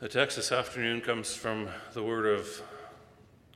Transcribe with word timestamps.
The 0.00 0.08
text 0.08 0.36
this 0.36 0.50
afternoon 0.50 1.02
comes 1.02 1.36
from 1.36 1.68
the 1.92 2.02
Word 2.02 2.24
of 2.24 2.62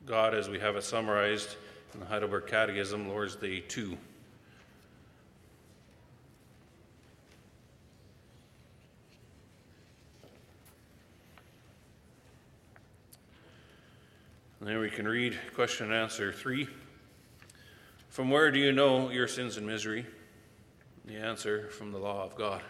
God 0.05 0.35
as 0.35 0.47
we 0.47 0.59
have 0.59 0.75
it 0.75 0.83
summarized 0.83 1.55
in 1.91 1.99
the 1.99 2.05
Heidelberg 2.05 2.45
Catechism, 2.45 3.09
Lord's 3.09 3.35
Day 3.35 3.61
2. 3.61 3.97
And 14.59 14.69
there 14.69 14.79
we 14.79 14.91
can 14.91 15.07
read 15.07 15.35
question 15.55 15.87
and 15.87 15.95
answer 15.95 16.31
3. 16.31 16.67
From 18.09 18.29
where 18.29 18.51
do 18.51 18.59
you 18.59 18.71
know 18.71 19.09
your 19.09 19.27
sins 19.27 19.57
and 19.57 19.65
misery? 19.65 20.05
The 21.05 21.15
answer 21.15 21.69
from 21.69 21.91
the 21.91 21.97
law 21.97 22.23
of 22.23 22.35
God. 22.35 22.61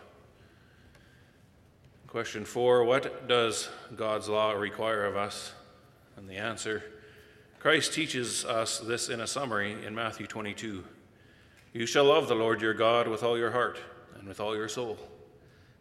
Question 2.16 2.46
four 2.46 2.86
What 2.86 3.28
does 3.28 3.68
God's 3.94 4.30
law 4.30 4.54
require 4.54 5.04
of 5.04 5.18
us? 5.18 5.52
And 6.16 6.30
the 6.30 6.38
answer 6.38 6.82
Christ 7.60 7.92
teaches 7.92 8.46
us 8.46 8.80
this 8.80 9.10
in 9.10 9.20
a 9.20 9.28
summary 9.28 9.76
in 9.86 9.94
Matthew 9.94 10.26
22. 10.26 10.86
You 11.74 11.86
shall 11.86 12.06
love 12.06 12.30
the 12.30 12.34
Lord 12.36 12.62
your 12.62 12.74
God 12.74 13.10
with 13.10 13.22
all 13.22 13.38
your 13.38 13.52
heart, 13.52 13.80
and 14.18 14.30
with 14.30 14.40
all 14.40 14.56
your 14.56 14.70
soul, 14.70 14.98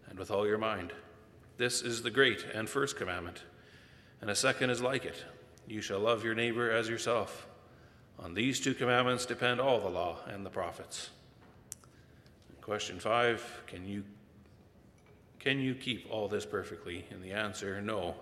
and 0.09 0.19
with 0.19 0.33
all 0.33 0.45
your 0.45 0.59
mind. 0.59 0.93
This 1.57 1.83
is 1.83 2.03
the 2.03 2.11
great 2.11 2.45
and 2.53 2.69
first 2.69 2.97
commandment. 2.97 3.45
And 4.21 4.29
a 4.29 4.35
second 4.35 4.71
is 4.71 4.83
like 4.83 5.05
it 5.05 5.25
You 5.69 5.81
shall 5.81 6.01
love 6.01 6.25
your 6.25 6.35
neighbor 6.35 6.69
as 6.69 6.89
yourself. 6.89 7.47
On 8.19 8.35
these 8.35 8.59
two 8.59 8.75
commandments 8.75 9.25
depend 9.25 9.61
all 9.61 9.79
the 9.79 9.89
law 9.89 10.19
and 10.27 10.45
the 10.45 10.51
prophets. 10.51 11.11
Question 12.61 12.99
five 12.99 13.63
Can 13.69 13.87
you 13.87 14.03
can 15.45 15.61
you 15.61 15.75
keep 15.75 16.07
all 16.11 16.27
this 16.27 16.47
perfectly? 16.47 17.05
And 17.11 17.23
the 17.23 17.33
answer, 17.33 17.81
no. 17.83 18.15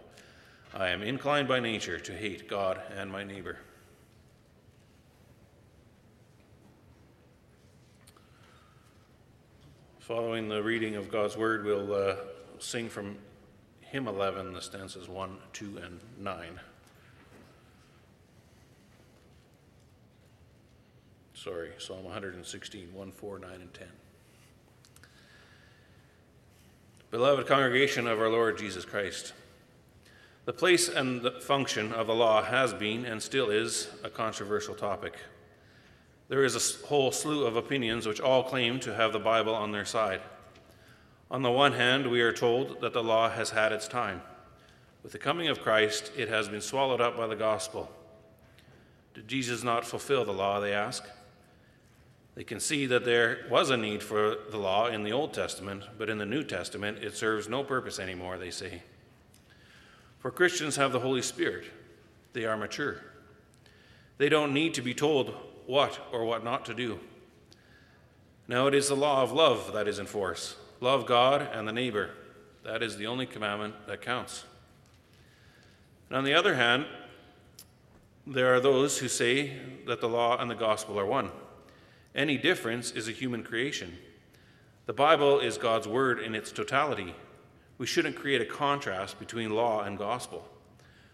I 0.74 0.88
am 0.88 1.02
inclined 1.02 1.46
by 1.46 1.60
nature 1.60 2.00
to 2.00 2.12
hate 2.12 2.48
God 2.48 2.80
and 2.96 3.12
my 3.12 3.22
neighbor. 3.22 3.58
Following 10.00 10.48
the 10.48 10.64
reading 10.64 10.96
of 10.96 11.12
God's 11.12 11.36
word, 11.36 11.64
we'll 11.64 11.94
uh, 11.94 12.16
sing 12.58 12.88
from 12.88 13.16
hymn 13.82 14.08
11, 14.08 14.52
the 14.52 14.60
stanzas 14.60 15.08
1, 15.08 15.38
2, 15.52 15.78
and 15.84 16.00
9. 16.18 16.60
Sorry, 21.34 21.70
Psalm 21.78 22.02
116, 22.02 22.92
1, 22.92 23.12
4, 23.12 23.38
9, 23.38 23.50
and 23.52 23.72
10. 23.74 23.86
Beloved 27.12 27.46
congregation 27.46 28.06
of 28.06 28.18
our 28.22 28.30
Lord 28.30 28.56
Jesus 28.56 28.86
Christ, 28.86 29.34
the 30.46 30.52
place 30.54 30.88
and 30.88 31.20
the 31.20 31.32
function 31.32 31.92
of 31.92 32.06
the 32.06 32.14
law 32.14 32.42
has 32.42 32.72
been 32.72 33.04
and 33.04 33.22
still 33.22 33.50
is 33.50 33.90
a 34.02 34.08
controversial 34.08 34.74
topic. 34.74 35.16
There 36.30 36.42
is 36.42 36.56
a 36.56 36.86
whole 36.86 37.12
slew 37.12 37.44
of 37.44 37.54
opinions 37.54 38.06
which 38.06 38.18
all 38.18 38.42
claim 38.42 38.80
to 38.80 38.94
have 38.94 39.12
the 39.12 39.18
Bible 39.18 39.54
on 39.54 39.72
their 39.72 39.84
side. 39.84 40.22
On 41.30 41.42
the 41.42 41.50
one 41.50 41.74
hand, 41.74 42.10
we 42.10 42.22
are 42.22 42.32
told 42.32 42.80
that 42.80 42.94
the 42.94 43.04
law 43.04 43.28
has 43.28 43.50
had 43.50 43.72
its 43.72 43.86
time. 43.86 44.22
With 45.02 45.12
the 45.12 45.18
coming 45.18 45.48
of 45.48 45.60
Christ, 45.60 46.12
it 46.16 46.30
has 46.30 46.48
been 46.48 46.62
swallowed 46.62 47.02
up 47.02 47.18
by 47.18 47.26
the 47.26 47.36
gospel. 47.36 47.92
Did 49.12 49.28
Jesus 49.28 49.62
not 49.62 49.84
fulfill 49.84 50.24
the 50.24 50.32
law, 50.32 50.60
they 50.60 50.72
ask? 50.72 51.04
They 52.34 52.44
can 52.44 52.60
see 52.60 52.86
that 52.86 53.04
there 53.04 53.44
was 53.50 53.70
a 53.70 53.76
need 53.76 54.02
for 54.02 54.36
the 54.50 54.56
law 54.56 54.86
in 54.86 55.02
the 55.02 55.12
Old 55.12 55.34
Testament, 55.34 55.84
but 55.98 56.08
in 56.08 56.18
the 56.18 56.26
New 56.26 56.42
Testament 56.42 56.98
it 56.98 57.16
serves 57.16 57.48
no 57.48 57.62
purpose 57.62 57.98
anymore, 57.98 58.38
they 58.38 58.50
say. 58.50 58.82
For 60.18 60.30
Christians 60.30 60.76
have 60.76 60.92
the 60.92 61.00
Holy 61.00 61.20
Spirit, 61.20 61.64
they 62.32 62.44
are 62.44 62.56
mature. 62.56 63.02
They 64.18 64.28
don't 64.28 64.54
need 64.54 64.74
to 64.74 64.82
be 64.82 64.94
told 64.94 65.34
what 65.66 65.98
or 66.12 66.24
what 66.24 66.44
not 66.44 66.64
to 66.66 66.74
do. 66.74 67.00
Now 68.48 68.66
it 68.66 68.74
is 68.74 68.88
the 68.88 68.96
law 68.96 69.22
of 69.22 69.32
love 69.32 69.72
that 69.74 69.88
is 69.88 69.98
in 69.98 70.06
force 70.06 70.56
love 70.80 71.06
God 71.06 71.48
and 71.52 71.66
the 71.66 71.72
neighbor. 71.72 72.10
That 72.64 72.82
is 72.82 72.96
the 72.96 73.06
only 73.06 73.26
commandment 73.26 73.74
that 73.86 74.02
counts. 74.02 74.44
And 76.08 76.18
on 76.18 76.24
the 76.24 76.34
other 76.34 76.54
hand, 76.54 76.86
there 78.26 78.54
are 78.54 78.60
those 78.60 78.98
who 78.98 79.08
say 79.08 79.56
that 79.86 80.00
the 80.00 80.08
law 80.08 80.38
and 80.38 80.50
the 80.50 80.54
gospel 80.54 80.98
are 80.98 81.06
one. 81.06 81.30
Any 82.14 82.36
difference 82.36 82.90
is 82.90 83.08
a 83.08 83.12
human 83.12 83.42
creation. 83.42 83.96
The 84.84 84.92
Bible 84.92 85.40
is 85.40 85.56
God's 85.56 85.88
word 85.88 86.18
in 86.18 86.34
its 86.34 86.52
totality. 86.52 87.14
We 87.78 87.86
shouldn't 87.86 88.16
create 88.16 88.42
a 88.42 88.46
contrast 88.46 89.18
between 89.18 89.54
law 89.54 89.82
and 89.82 89.96
gospel, 89.96 90.46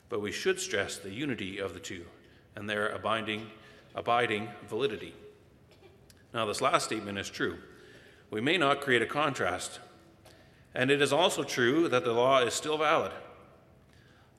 but 0.09 0.21
we 0.21 0.33
should 0.33 0.59
stress 0.59 0.99
the 0.99 1.13
unity 1.13 1.59
of 1.59 1.73
the 1.73 1.81
two 1.81 2.05
and 2.57 2.69
their 2.69 2.89
abiding, 2.89 3.47
abiding 3.95 4.49
validity. 4.69 5.15
Now, 6.35 6.47
this 6.47 6.61
last 6.61 6.87
statement 6.87 7.19
is 7.19 7.31
true. 7.31 7.59
We 8.31 8.41
may 8.41 8.59
not 8.59 8.81
create 8.81 9.01
a 9.01 9.07
contrast, 9.07 9.79
and 10.75 10.91
it 10.91 11.01
is 11.01 11.13
also 11.13 11.45
true 11.45 11.89
that 11.89 12.05
the 12.05 12.13
law 12.13 12.41
is 12.43 12.55
still 12.55 12.77
valid. 12.77 13.13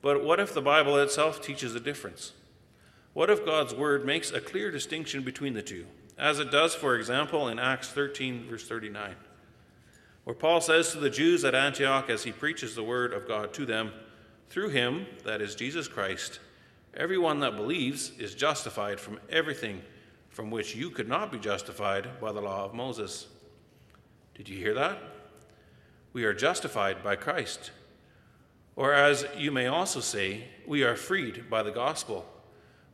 But 0.02 0.22
what 0.22 0.40
if 0.40 0.52
the 0.52 0.60
Bible 0.60 0.98
itself 0.98 1.42
teaches 1.42 1.74
a 1.74 1.80
difference? 1.80 2.32
What 3.14 3.30
if 3.30 3.46
God's 3.46 3.74
word 3.74 4.04
makes 4.04 4.30
a 4.30 4.40
clear 4.40 4.70
distinction 4.70 5.22
between 5.22 5.54
the 5.54 5.62
two? 5.62 5.86
As 6.20 6.38
it 6.38 6.50
does, 6.50 6.74
for 6.74 6.96
example, 6.96 7.48
in 7.48 7.58
Acts 7.58 7.88
13, 7.88 8.44
verse 8.44 8.68
39, 8.68 9.16
where 10.24 10.36
Paul 10.36 10.60
says 10.60 10.92
to 10.92 10.98
the 10.98 11.08
Jews 11.08 11.44
at 11.44 11.54
Antioch 11.54 12.10
as 12.10 12.24
he 12.24 12.30
preaches 12.30 12.74
the 12.74 12.84
word 12.84 13.14
of 13.14 13.26
God 13.26 13.54
to 13.54 13.64
them, 13.64 13.92
through 14.50 14.68
him, 14.68 15.06
that 15.24 15.40
is 15.40 15.54
Jesus 15.54 15.88
Christ, 15.88 16.38
everyone 16.92 17.40
that 17.40 17.56
believes 17.56 18.12
is 18.18 18.34
justified 18.34 19.00
from 19.00 19.18
everything 19.30 19.80
from 20.28 20.50
which 20.50 20.76
you 20.76 20.90
could 20.90 21.08
not 21.08 21.32
be 21.32 21.38
justified 21.38 22.20
by 22.20 22.32
the 22.32 22.40
law 22.42 22.66
of 22.66 22.74
Moses. 22.74 23.26
Did 24.34 24.46
you 24.46 24.58
hear 24.58 24.74
that? 24.74 24.98
We 26.12 26.24
are 26.24 26.34
justified 26.34 27.02
by 27.02 27.16
Christ. 27.16 27.70
Or, 28.76 28.92
as 28.92 29.24
you 29.36 29.50
may 29.52 29.68
also 29.68 30.00
say, 30.00 30.44
we 30.66 30.82
are 30.82 30.96
freed 30.96 31.48
by 31.48 31.62
the 31.62 31.70
gospel. 31.70 32.26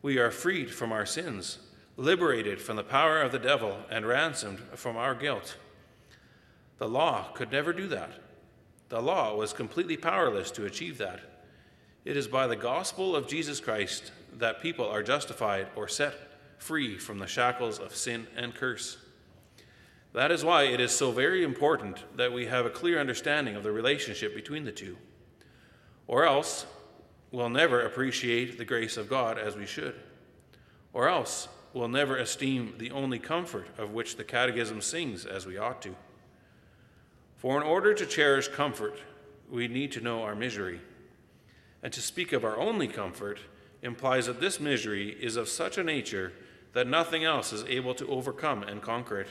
We 0.01 0.19
are 0.19 0.31
freed 0.31 0.71
from 0.71 0.93
our 0.93 1.07
sins 1.07 1.59
liberated 1.97 2.61
from 2.61 2.77
the 2.77 2.83
power 2.83 3.21
of 3.21 3.33
the 3.33 3.39
devil 3.39 3.79
and 3.91 4.07
ransomed 4.07 4.59
from 4.75 4.97
our 4.97 5.15
guilt. 5.15 5.57
The 6.79 6.89
law 6.89 7.29
could 7.33 7.51
never 7.51 7.73
do 7.73 7.89
that. 7.89 8.11
The 8.89 9.01
law 9.01 9.35
was 9.35 9.53
completely 9.53 9.97
powerless 9.97 10.51
to 10.53 10.67
achieve 10.67 10.99
that. 10.99 11.21
It 12.05 12.17
is 12.17 12.29
by 12.29 12.47
the 12.47 12.57
gospel 12.57 13.17
of 13.17 13.27
Jesus 13.27 13.61
Christ 13.61 14.13
that 14.39 14.61
people 14.61 14.89
are 14.89 15.03
justified 15.03 15.69
or 15.75 15.89
set 15.89 16.15
free 16.59 16.99
from 16.99 17.19
the 17.19 17.27
shackles 17.27 17.79
of 17.79 17.97
sin 17.97 18.27
and 18.37 18.55
curse. 18.55 18.99
That 20.13 20.31
is 20.31 20.45
why 20.45 20.65
it 20.65 20.81
is 20.81 20.93
so 20.93 21.11
very 21.11 21.43
important 21.43 22.05
that 22.17 22.33
we 22.33 22.47
have 22.47 22.65
a 22.65 22.71
clear 22.71 23.01
understanding 23.01 23.57
of 23.57 23.63
the 23.63 23.73
relationship 23.73 24.35
between 24.35 24.65
the 24.65 24.73
two. 24.73 24.97
Or 26.07 26.25
else, 26.25 26.65
we'll 27.33 27.49
never 27.49 27.83
appreciate 27.83 28.57
the 28.57 28.65
grace 28.65 28.97
of 28.97 29.11
God 29.11 29.39
as 29.39 29.57
we 29.57 29.67
should. 29.67 29.95
Or 30.93 31.09
else, 31.09 31.49
will 31.77 31.89
never 31.89 32.17
esteem 32.17 32.73
the 32.79 32.91
only 32.91 33.19
comfort 33.19 33.67
of 33.77 33.93
which 33.93 34.17
the 34.17 34.25
Catechism 34.25 34.81
sings 34.81 35.27
as 35.27 35.45
we 35.45 35.59
ought 35.59 35.83
to. 35.83 35.95
For 37.37 37.61
in 37.61 37.63
order 37.63 37.93
to 37.93 38.07
cherish 38.07 38.49
comfort, 38.49 38.99
we 39.51 39.69
need 39.69 39.93
to 39.93 40.01
know 40.01 40.23
our 40.23 40.35
misery. 40.35 40.81
And 41.83 41.93
to 41.93 42.01
speak 42.01 42.33
of 42.33 42.45
our 42.45 42.57
only 42.57 42.89
comfort 42.89 43.39
implies 43.83 44.25
that 44.25 44.41
this 44.41 44.59
misery 44.59 45.11
is 45.21 45.37
of 45.37 45.51
such 45.51 45.77
a 45.77 45.85
nature 45.85 46.33
that 46.73 46.87
nothing 46.87 47.25
else 47.25 47.53
is 47.53 47.63
able 47.65 47.95
to 47.97 48.09
overcome 48.09 48.63
and 48.63 48.81
conquer 48.81 49.21
it. 49.21 49.29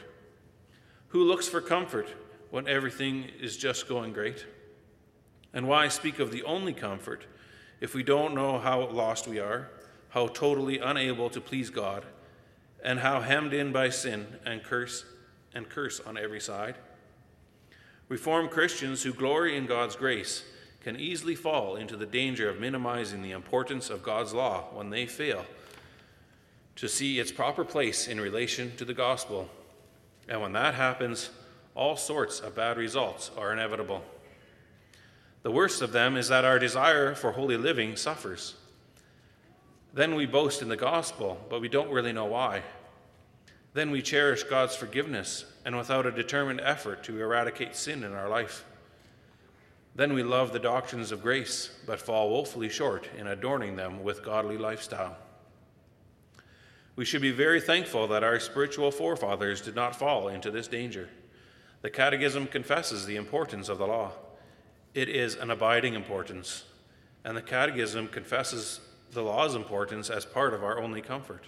Who 1.10 1.24
looks 1.24 1.48
for 1.48 1.62
comfort 1.62 2.08
when 2.52 2.68
everything 2.68 3.26
is 3.42 3.58
just 3.58 3.90
going 3.90 4.14
great? 4.14 4.46
And 5.52 5.68
why 5.68 5.88
speak 5.88 6.20
of 6.20 6.32
the 6.32 6.44
only 6.44 6.74
comfort 6.74 7.26
if 7.82 7.96
we 7.96 8.04
don't 8.04 8.36
know 8.36 8.60
how 8.60 8.88
lost 8.90 9.28
we 9.28 9.40
are, 9.40 9.70
how 10.10 10.28
totally 10.28 10.78
unable 10.78 11.30
to 11.32 11.42
please 11.42 11.70
God, 11.72 12.06
and 12.86 13.00
how 13.00 13.20
hemmed 13.20 13.52
in 13.52 13.72
by 13.72 13.90
sin 13.90 14.28
and 14.46 14.64
curse 14.64 15.04
and 15.56 15.68
curse 15.68 16.00
on 16.00 16.18
every 16.18 16.40
side. 16.40 16.76
Reformed 18.08 18.52
Christians 18.52 19.02
who 19.02 19.12
glory 19.12 19.58
in 19.58 19.66
God's 19.66 19.96
grace 19.96 20.44
can 20.82 20.96
easily 20.96 21.34
fall 21.34 21.78
into 21.78 21.98
the 21.98 22.06
danger 22.06 22.48
of 22.48 22.60
minimizing 22.60 23.24
the 23.24 23.32
importance 23.32 23.90
of 23.90 24.04
God's 24.04 24.36
law 24.36 24.66
when 24.72 24.92
they 24.92 25.08
fail 25.08 25.44
to 26.76 26.88
see 26.88 27.20
its 27.20 27.32
proper 27.32 27.66
place 27.66 28.08
in 28.08 28.22
relation 28.22 28.76
to 28.78 28.86
the 28.86 28.94
gospel. 28.94 29.50
And 30.30 30.40
when 30.40 30.54
that 30.54 30.76
happens, 30.76 31.32
all 31.74 31.98
sorts 31.98 32.40
of 32.40 32.56
bad 32.56 32.78
results 32.78 33.32
are 33.36 33.52
inevitable. 33.52 34.04
The 35.42 35.50
worst 35.50 35.82
of 35.82 35.92
them 35.92 36.18
is 36.18 36.28
that 36.28 36.46
our 36.46 36.60
desire 36.60 37.16
for 37.16 37.32
holy 37.32 37.58
living 37.58 37.96
suffers. 37.96 38.54
Then 39.92 40.14
we 40.14 40.28
boast 40.28 40.62
in 40.62 40.68
the 40.68 40.78
gospel, 40.78 41.44
but 41.50 41.62
we 41.62 41.70
don't 41.70 41.90
really 41.90 42.14
know 42.14 42.26
why. 42.26 42.62
Then 43.76 43.92
we 43.92 44.02
cherish 44.02 44.44
God's 44.44 44.74
forgiveness 44.74 45.44
and 45.66 45.76
without 45.76 46.06
a 46.06 46.12
determined 46.12 46.62
effort 46.62 47.04
to 47.04 47.20
eradicate 47.20 47.76
sin 47.76 48.06
in 48.06 48.14
our 48.14 48.30
life. 48.30 48.64
Then 49.94 50.14
we 50.14 50.24
love 50.24 50.54
the 50.54 50.60
doctrines 50.60 51.12
of 51.12 51.22
grace, 51.22 51.72
but 51.86 52.00
fall 52.00 52.30
woefully 52.30 52.70
short 52.70 53.10
in 53.18 53.28
adorning 53.28 53.76
them 53.76 54.02
with 54.02 54.24
godly 54.24 54.58
lifestyle. 54.58 55.18
We 56.96 57.04
should 57.04 57.22
be 57.22 57.32
very 57.32 57.60
thankful 57.60 58.08
that 58.08 58.24
our 58.24 58.40
spiritual 58.40 58.92
forefathers 58.92 59.60
did 59.60 59.76
not 59.76 59.94
fall 59.94 60.30
into 60.30 60.52
this 60.52 60.70
danger. 60.70 61.10
The 61.82 61.90
Catechism 61.90 62.48
confesses 62.48 63.06
the 63.06 63.18
importance 63.18 63.68
of 63.68 63.78
the 63.78 63.88
law. 63.88 64.12
It 64.94 65.10
is 65.10 65.36
an 65.36 65.52
abiding 65.52 65.96
importance, 65.96 66.64
and 67.26 67.36
the 67.36 67.42
Catechism 67.42 68.08
confesses 68.08 68.80
the 69.12 69.22
law's 69.22 69.54
importance 69.54 70.10
as 70.10 70.24
part 70.24 70.54
of 70.54 70.64
our 70.64 70.80
only 70.80 71.02
comfort. 71.02 71.44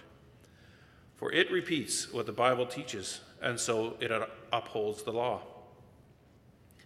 For 1.18 1.32
it 1.32 1.50
repeats 1.50 2.12
what 2.12 2.26
the 2.26 2.32
Bible 2.32 2.66
teaches, 2.66 3.20
and 3.42 3.60
so 3.60 3.96
it 4.00 4.10
upholds 4.52 5.02
the 5.02 5.12
law. 5.12 5.42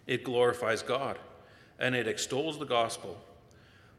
It 0.05 0.23
glorifies 0.23 0.81
God 0.81 1.17
and 1.79 1.95
it 1.95 2.07
extols 2.07 2.59
the 2.59 2.65
gospel. 2.65 3.17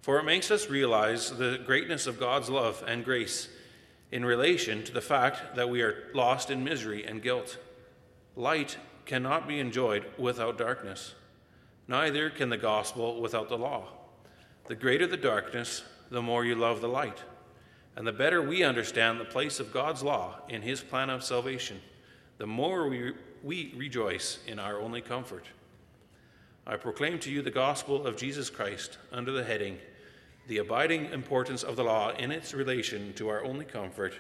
For 0.03 0.19
it 0.19 0.25
makes 0.25 0.51
us 0.51 0.69
realize 0.69 1.31
the 1.31 1.61
greatness 1.67 2.07
of 2.07 2.21
God's 2.21 2.51
love 2.51 2.83
and 2.87 3.05
grace 3.05 3.49
in 4.13 4.25
relation 4.25 4.85
to 4.85 4.93
the 4.93 5.01
fact 5.01 5.57
that 5.57 5.69
we 5.69 5.83
are 5.83 6.05
lost 6.15 6.51
in 6.51 6.63
misery 6.63 7.05
and 7.05 7.23
guilt. 7.23 7.59
Light 8.37 8.77
cannot 9.07 9.49
be 9.49 9.59
enjoyed 9.59 10.05
without 10.19 10.59
darkness, 10.59 11.15
neither 11.89 12.31
can 12.31 12.49
the 12.49 12.57
gospel 12.57 13.21
without 13.21 13.49
the 13.49 13.59
law. 13.59 13.89
The 14.67 14.75
greater 14.75 15.07
the 15.07 15.17
darkness, 15.17 15.83
the 16.11 16.23
more 16.23 16.45
you 16.45 16.55
love 16.55 16.81
the 16.81 16.89
light. 16.89 17.23
And 17.97 18.07
the 18.07 18.13
better 18.13 18.43
we 18.43 18.65
understand 18.65 19.21
the 19.21 19.25
place 19.25 19.61
of 19.61 19.73
God's 19.73 20.03
law 20.03 20.39
in 20.49 20.63
his 20.63 20.81
plan 20.81 21.11
of 21.11 21.23
salvation, 21.23 21.81
the 22.39 22.47
more 22.47 22.89
we, 22.89 23.13
we 23.43 23.73
rejoice 23.77 24.41
in 24.47 24.59
our 24.59 24.81
only 24.81 25.01
comfort. 25.01 25.45
I 26.67 26.77
proclaim 26.77 27.19
to 27.21 27.31
you 27.31 27.43
the 27.43 27.51
gospel 27.51 28.07
of 28.07 28.17
Jesus 28.17 28.51
Christ 28.51 28.99
under 29.13 29.31
the 29.31 29.45
heading, 29.45 29.79
The 30.49 30.59
Abiding 30.59 31.13
Importance 31.13 31.63
of 31.63 31.77
the 31.77 31.85
Law 31.85 32.11
in 32.11 32.33
its 32.33 32.53
Relation 32.55 33.13
to 33.15 33.29
Our 33.29 33.45
Only 33.45 33.65
Comfort. 33.65 34.15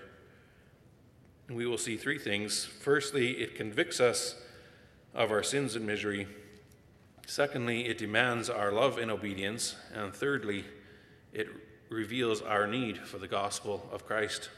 We 1.48 1.66
will 1.66 1.78
see 1.78 1.96
three 1.96 2.18
things. 2.18 2.64
Firstly, 2.64 3.32
it 3.38 3.56
convicts 3.56 3.98
us 3.98 4.36
of 5.14 5.30
our 5.30 5.42
sins 5.42 5.74
and 5.74 5.86
misery. 5.86 6.26
Secondly, 7.26 7.86
it 7.86 7.98
demands 7.98 8.50
our 8.50 8.72
love 8.72 8.98
and 8.98 9.10
obedience. 9.10 9.74
And 9.94 10.14
thirdly, 10.14 10.64
it 11.32 11.48
reveals 11.88 12.42
our 12.42 12.66
need 12.66 12.98
for 12.98 13.18
the 13.18 13.28
gospel 13.28 13.88
of 13.92 14.06
Christ. 14.06 14.48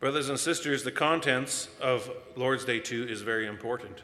Brothers 0.00 0.28
and 0.28 0.38
sisters, 0.38 0.82
the 0.82 0.92
contents 0.92 1.68
of 1.80 2.10
Lord's 2.36 2.64
Day 2.64 2.78
2 2.78 3.08
is 3.08 3.22
very 3.22 3.46
important 3.46 4.02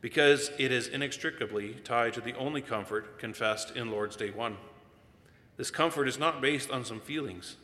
because 0.00 0.50
it 0.58 0.72
is 0.72 0.88
inextricably 0.88 1.74
tied 1.84 2.14
to 2.14 2.20
the 2.20 2.34
only 2.34 2.62
comfort 2.62 3.18
confessed 3.18 3.76
in 3.76 3.90
Lord's 3.90 4.16
Day 4.16 4.30
1. 4.30 4.56
This 5.56 5.70
comfort 5.70 6.08
is 6.08 6.18
not 6.18 6.40
based 6.40 6.70
on 6.70 6.84
some 6.84 7.00
feelings. 7.00 7.56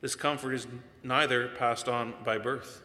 This 0.00 0.14
comfort 0.14 0.52
is 0.52 0.66
neither 1.02 1.48
passed 1.48 1.88
on 1.88 2.14
by 2.24 2.38
birth. 2.38 2.82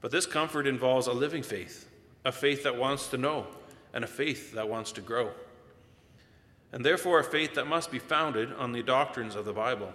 But 0.00 0.10
this 0.10 0.26
comfort 0.26 0.66
involves 0.66 1.06
a 1.06 1.12
living 1.12 1.42
faith, 1.42 1.88
a 2.24 2.32
faith 2.32 2.62
that 2.64 2.76
wants 2.76 3.08
to 3.08 3.18
know, 3.18 3.46
and 3.92 4.02
a 4.02 4.08
faith 4.08 4.52
that 4.54 4.68
wants 4.68 4.92
to 4.92 5.00
grow. 5.00 5.30
And 6.74 6.84
therefore, 6.84 7.20
a 7.20 7.24
faith 7.24 7.54
that 7.54 7.66
must 7.66 7.90
be 7.90 7.98
founded 7.98 8.52
on 8.52 8.72
the 8.72 8.82
doctrines 8.82 9.34
of 9.34 9.46
the 9.46 9.54
Bible. 9.54 9.94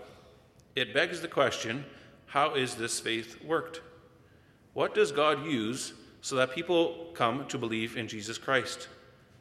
It 0.75 0.95
begs 0.95 1.21
the 1.21 1.27
question 1.27 1.85
how 2.25 2.55
is 2.55 2.73
this 2.73 2.99
faith 2.99 3.43
worked? 3.43 3.81
What 4.73 4.95
does 4.95 5.11
God 5.11 5.45
use 5.45 5.93
so 6.21 6.35
that 6.35 6.53
people 6.53 7.09
come 7.13 7.45
to 7.47 7.57
believe 7.57 7.95
in 7.95 8.07
Jesus 8.07 8.37
Christ. 8.37 8.87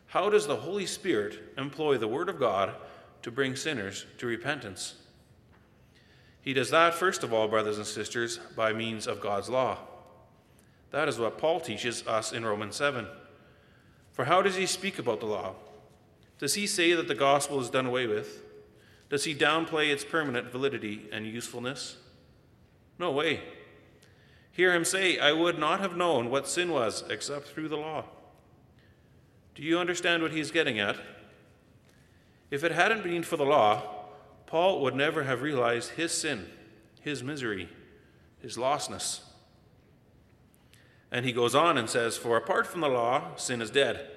How 0.07 0.31
does 0.31 0.47
the 0.47 0.57
Holy 0.57 0.87
Spirit 0.87 1.39
employ 1.59 1.99
the 1.99 2.09
Word 2.09 2.29
of 2.29 2.39
God 2.39 2.75
to 3.23 3.31
bring 3.31 3.57
sinners 3.57 4.07
to 4.19 4.27
repentance? 4.27 4.95
He 6.41 6.55
does 6.55 6.71
that, 6.71 6.95
first 6.95 7.25
of 7.25 7.33
all, 7.33 7.49
brothers 7.49 7.77
and 7.77 7.87
sisters, 7.87 8.39
by 8.57 8.73
means 8.73 9.07
of 9.07 9.21
God's 9.21 9.51
law. 9.51 9.79
That 10.93 11.09
is 11.09 11.19
what 11.19 11.37
Paul 11.37 11.61
teaches 11.61 12.07
us 12.07 12.33
in 12.33 12.47
Romans 12.47 12.77
7. 12.77 13.07
For 14.13 14.25
how 14.25 14.41
does 14.41 14.57
he 14.57 14.65
speak 14.65 14.99
about 14.99 15.21
the 15.21 15.27
law? 15.27 15.55
Does 16.39 16.55
he 16.55 16.67
say 16.67 16.93
that 16.95 17.09
the 17.09 17.15
gospel 17.15 17.61
is 17.61 17.71
done 17.71 17.87
away 17.87 18.07
with? 18.07 18.45
Does 19.11 19.25
he 19.25 19.35
downplay 19.35 19.91
its 19.91 20.05
permanent 20.05 20.51
validity 20.51 21.09
and 21.13 21.27
usefulness? 21.27 21.97
No 22.99 23.11
way. 23.11 23.41
Hear 24.53 24.75
him 24.75 24.85
say, 24.85 25.19
I 25.19 25.33
would 25.33 25.59
not 25.59 25.81
have 25.81 25.97
known 25.97 26.31
what 26.31 26.49
sin 26.49 26.71
was 26.71 27.05
except 27.09 27.49
through 27.49 27.69
the 27.69 27.77
law. 27.77 28.05
Do 29.55 29.63
you 29.63 29.79
understand 29.79 30.23
what 30.23 30.33
he's 30.33 30.51
getting 30.51 30.79
at? 30.79 30.97
If 32.51 32.65
it 32.65 32.73
hadn't 32.73 33.05
been 33.05 33.23
for 33.23 33.37
the 33.37 33.45
law, 33.45 33.83
Paul 34.47 34.81
would 34.83 34.95
never 34.95 35.25
have 35.25 35.43
realized 35.43 35.91
his 35.91 36.13
sin, 36.13 36.47
his 37.01 37.23
misery, 37.23 37.69
his 38.41 38.57
lostness. 38.57 39.21
And 41.11 41.25
he 41.25 41.33
goes 41.33 41.55
on 41.55 41.79
and 41.79 41.89
says, 41.89 42.17
For 42.17 42.37
apart 42.37 42.67
from 42.67 42.81
the 42.81 42.89
law, 42.89 43.35
sin 43.37 43.63
is 43.63 43.71
dead. 43.71 44.09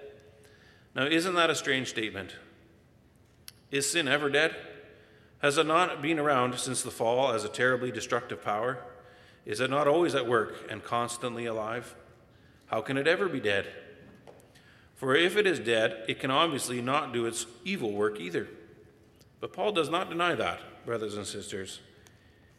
Now, 0.95 1.05
isn't 1.05 1.35
that 1.35 1.49
a 1.49 1.55
strange 1.55 1.89
statement? 1.89 2.35
Is 3.69 3.89
sin 3.89 4.07
ever 4.07 4.29
dead? 4.29 4.55
Has 5.39 5.57
it 5.57 5.65
not 5.65 6.01
been 6.01 6.19
around 6.19 6.59
since 6.59 6.83
the 6.83 6.91
fall 6.91 7.31
as 7.31 7.43
a 7.43 7.49
terribly 7.49 7.91
destructive 7.91 8.43
power? 8.43 8.79
Is 9.45 9.59
it 9.59 9.69
not 9.69 9.88
always 9.88 10.13
at 10.13 10.27
work 10.27 10.69
and 10.69 10.83
constantly 10.83 11.45
alive? 11.45 11.95
How 12.67 12.81
can 12.81 12.97
it 12.97 13.07
ever 13.07 13.27
be 13.27 13.39
dead? 13.39 13.67
For 14.95 15.15
if 15.15 15.35
it 15.35 15.47
is 15.47 15.59
dead, 15.59 16.05
it 16.07 16.19
can 16.19 16.29
obviously 16.29 16.81
not 16.81 17.11
do 17.11 17.25
its 17.25 17.47
evil 17.65 17.91
work 17.91 18.19
either. 18.19 18.47
But 19.39 19.51
Paul 19.51 19.71
does 19.71 19.89
not 19.89 20.09
deny 20.09 20.35
that, 20.35 20.59
brothers 20.85 21.17
and 21.17 21.25
sisters. 21.25 21.79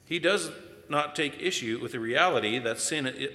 He 0.05 0.19
does 0.19 0.51
not 0.89 1.15
take 1.15 1.41
issue 1.41 1.79
with 1.81 1.93
the 1.93 2.01
reality 2.01 2.59
that 2.59 2.81
sin 2.81 3.29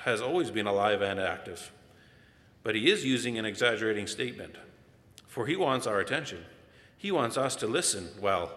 has 0.00 0.20
always 0.20 0.50
been 0.50 0.66
alive 0.66 1.00
and 1.00 1.18
active. 1.18 1.72
But 2.62 2.74
he 2.74 2.90
is 2.90 3.04
using 3.04 3.38
an 3.38 3.44
exaggerating 3.44 4.06
statement, 4.06 4.56
for 5.26 5.46
he 5.46 5.56
wants 5.56 5.86
our 5.86 6.00
attention. 6.00 6.44
He 6.96 7.10
wants 7.10 7.38
us 7.38 7.56
to 7.56 7.66
listen 7.66 8.08
well, 8.20 8.52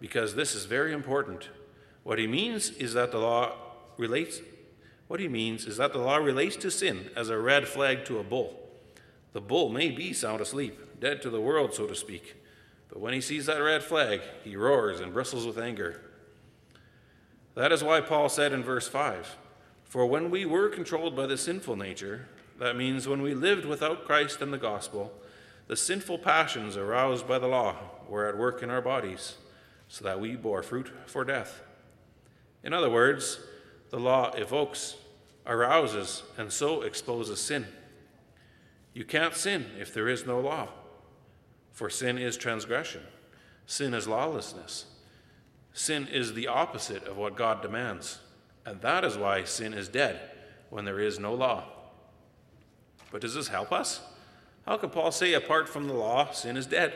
because 0.00 0.34
this 0.34 0.54
is 0.54 0.66
very 0.66 0.92
important. 0.92 1.48
What 2.02 2.18
he 2.18 2.26
means 2.26 2.70
is 2.70 2.92
that 2.92 3.10
the 3.12 3.18
law 3.18 3.52
relates, 3.96 4.40
what 5.08 5.20
he 5.20 5.28
means 5.28 5.66
is 5.66 5.78
that 5.78 5.92
the 5.92 5.98
law 5.98 6.16
relates 6.16 6.56
to 6.56 6.70
sin 6.70 7.10
as 7.16 7.30
a 7.30 7.38
red 7.38 7.66
flag 7.66 8.04
to 8.06 8.18
a 8.18 8.24
bull. 8.24 8.60
The 9.32 9.40
bull 9.40 9.70
may 9.70 9.90
be 9.90 10.12
sound 10.12 10.40
asleep, 10.40 11.00
dead 11.00 11.22
to 11.22 11.30
the 11.30 11.40
world, 11.40 11.74
so 11.74 11.86
to 11.86 11.94
speak, 11.94 12.36
but 12.88 13.00
when 13.00 13.14
he 13.14 13.20
sees 13.20 13.46
that 13.46 13.58
red 13.58 13.82
flag, 13.82 14.20
he 14.44 14.56
roars 14.56 15.00
and 15.00 15.12
bristles 15.12 15.46
with 15.46 15.58
anger. 15.58 16.00
That 17.54 17.72
is 17.72 17.82
why 17.82 18.00
Paul 18.02 18.28
said 18.28 18.52
in 18.52 18.62
verse 18.62 18.86
5 18.86 19.36
For 19.84 20.06
when 20.06 20.30
we 20.30 20.44
were 20.44 20.68
controlled 20.68 21.16
by 21.16 21.26
the 21.26 21.38
sinful 21.38 21.76
nature, 21.76 22.28
that 22.58 22.76
means 22.76 23.06
when 23.06 23.22
we 23.22 23.34
lived 23.34 23.64
without 23.64 24.04
Christ 24.04 24.40
and 24.40 24.52
the 24.52 24.58
gospel, 24.58 25.12
the 25.66 25.76
sinful 25.76 26.18
passions 26.18 26.76
aroused 26.76 27.26
by 27.26 27.38
the 27.38 27.48
law 27.48 27.76
were 28.08 28.26
at 28.26 28.38
work 28.38 28.62
in 28.62 28.70
our 28.70 28.80
bodies, 28.80 29.36
so 29.88 30.04
that 30.04 30.20
we 30.20 30.36
bore 30.36 30.62
fruit 30.62 30.90
for 31.06 31.24
death. 31.24 31.60
In 32.62 32.72
other 32.72 32.90
words, 32.90 33.40
the 33.90 34.00
law 34.00 34.32
evokes, 34.34 34.96
arouses, 35.46 36.22
and 36.36 36.52
so 36.52 36.82
exposes 36.82 37.40
sin. 37.40 37.66
You 38.94 39.04
can't 39.04 39.34
sin 39.34 39.66
if 39.78 39.92
there 39.92 40.08
is 40.08 40.26
no 40.26 40.40
law, 40.40 40.68
for 41.72 41.90
sin 41.90 42.18
is 42.18 42.36
transgression, 42.36 43.02
sin 43.66 43.92
is 43.92 44.08
lawlessness. 44.08 44.86
Sin 45.72 46.08
is 46.10 46.32
the 46.32 46.48
opposite 46.48 47.04
of 47.04 47.18
what 47.18 47.36
God 47.36 47.60
demands, 47.60 48.20
and 48.64 48.80
that 48.80 49.04
is 49.04 49.18
why 49.18 49.44
sin 49.44 49.74
is 49.74 49.88
dead 49.88 50.18
when 50.70 50.86
there 50.86 50.98
is 50.98 51.18
no 51.18 51.34
law. 51.34 51.64
But 53.10 53.20
does 53.20 53.34
this 53.34 53.48
help 53.48 53.72
us? 53.72 54.00
How 54.66 54.76
can 54.76 54.90
Paul 54.90 55.12
say, 55.12 55.34
apart 55.34 55.68
from 55.68 55.86
the 55.86 55.94
law, 55.94 56.30
sin 56.32 56.56
is 56.56 56.66
dead? 56.66 56.92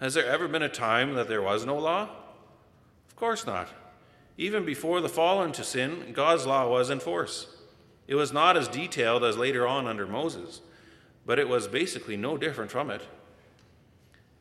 Has 0.00 0.14
there 0.14 0.26
ever 0.26 0.48
been 0.48 0.62
a 0.62 0.68
time 0.68 1.14
that 1.14 1.28
there 1.28 1.42
was 1.42 1.64
no 1.64 1.76
law? 1.76 2.08
Of 3.08 3.16
course 3.16 3.46
not. 3.46 3.68
Even 4.36 4.64
before 4.64 5.00
the 5.00 5.08
fall 5.08 5.42
into 5.42 5.64
sin, 5.64 6.12
God's 6.12 6.46
law 6.46 6.68
was 6.68 6.90
in 6.90 7.00
force. 7.00 7.56
It 8.06 8.16
was 8.16 8.32
not 8.32 8.56
as 8.56 8.68
detailed 8.68 9.24
as 9.24 9.36
later 9.36 9.66
on 9.66 9.86
under 9.86 10.06
Moses, 10.06 10.60
but 11.24 11.38
it 11.38 11.48
was 11.48 11.68
basically 11.68 12.16
no 12.16 12.36
different 12.36 12.70
from 12.70 12.90
it. 12.90 13.02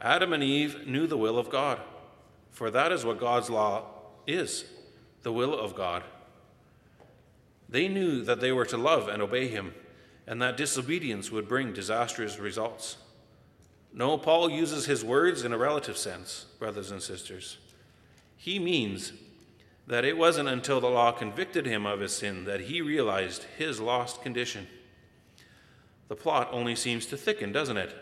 Adam 0.01 0.33
and 0.33 0.43
Eve 0.43 0.85
knew 0.85 1.07
the 1.07 1.17
will 1.17 1.37
of 1.37 1.49
God, 1.49 1.79
for 2.51 2.69
that 2.71 2.91
is 2.91 3.05
what 3.05 3.19
God's 3.19 3.49
law 3.49 3.85
is 4.27 4.65
the 5.21 5.31
will 5.31 5.57
of 5.57 5.75
God. 5.75 6.03
They 7.69 7.87
knew 7.87 8.23
that 8.23 8.41
they 8.41 8.51
were 8.51 8.65
to 8.65 8.77
love 8.77 9.07
and 9.07 9.21
obey 9.21 9.47
Him, 9.47 9.73
and 10.27 10.41
that 10.41 10.57
disobedience 10.57 11.31
would 11.31 11.47
bring 11.47 11.73
disastrous 11.73 12.39
results. 12.39 12.97
No, 13.93 14.17
Paul 14.17 14.49
uses 14.49 14.85
his 14.85 15.03
words 15.03 15.43
in 15.43 15.53
a 15.53 15.57
relative 15.57 15.97
sense, 15.97 16.45
brothers 16.59 16.91
and 16.91 17.01
sisters. 17.01 17.57
He 18.37 18.57
means 18.57 19.13
that 19.85 20.05
it 20.05 20.17
wasn't 20.17 20.49
until 20.49 20.79
the 20.79 20.89
law 20.89 21.11
convicted 21.11 21.65
him 21.65 21.85
of 21.85 21.99
his 21.99 22.15
sin 22.15 22.45
that 22.45 22.61
he 22.61 22.81
realized 22.81 23.43
his 23.57 23.79
lost 23.79 24.21
condition. 24.21 24.67
the 26.07 26.15
plot 26.15 26.49
only 26.51 26.75
seems 26.75 27.05
to 27.07 27.17
thicken, 27.17 27.51
doesn't 27.51 27.77
it? 27.77 27.95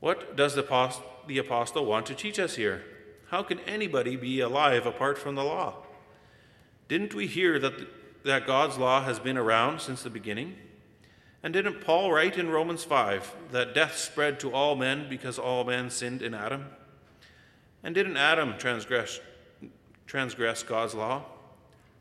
What 0.00 0.36
does 0.36 0.54
the, 0.54 1.38
apostle 1.38 1.86
want 1.86 2.06
to 2.06 2.14
teach 2.14 2.38
us 2.38 2.56
here? 2.56 2.84
How 3.28 3.42
can 3.42 3.60
anybody 3.60 4.16
be 4.16 4.40
alive 4.40 4.86
apart 4.86 5.18
from 5.18 5.34
the 5.34 5.44
law? 5.44 5.76
Didn't 6.88 7.14
we 7.14 7.26
hear 7.26 7.58
that, 7.58 7.74
that 8.24 8.46
God's 8.46 8.78
law 8.78 9.02
has 9.02 9.18
been 9.18 9.36
around 9.36 9.80
since 9.80 10.02
the 10.02 10.10
beginning? 10.10 10.56
And 11.42 11.52
didn't 11.52 11.82
Paul 11.82 12.10
write 12.10 12.38
in 12.38 12.48
Romans 12.48 12.84
5 12.84 13.34
that 13.52 13.74
death 13.74 13.96
spread 13.98 14.40
to 14.40 14.52
all 14.52 14.76
men 14.76 15.08
because 15.08 15.38
all 15.38 15.62
men 15.64 15.90
sinned 15.90 16.22
in 16.22 16.32
Adam? 16.32 16.66
And 17.82 17.94
didn't 17.94 18.16
Adam 18.16 18.54
transgress, 18.56 19.20
transgress 20.06 20.62
God's 20.62 20.94
law? 20.94 21.24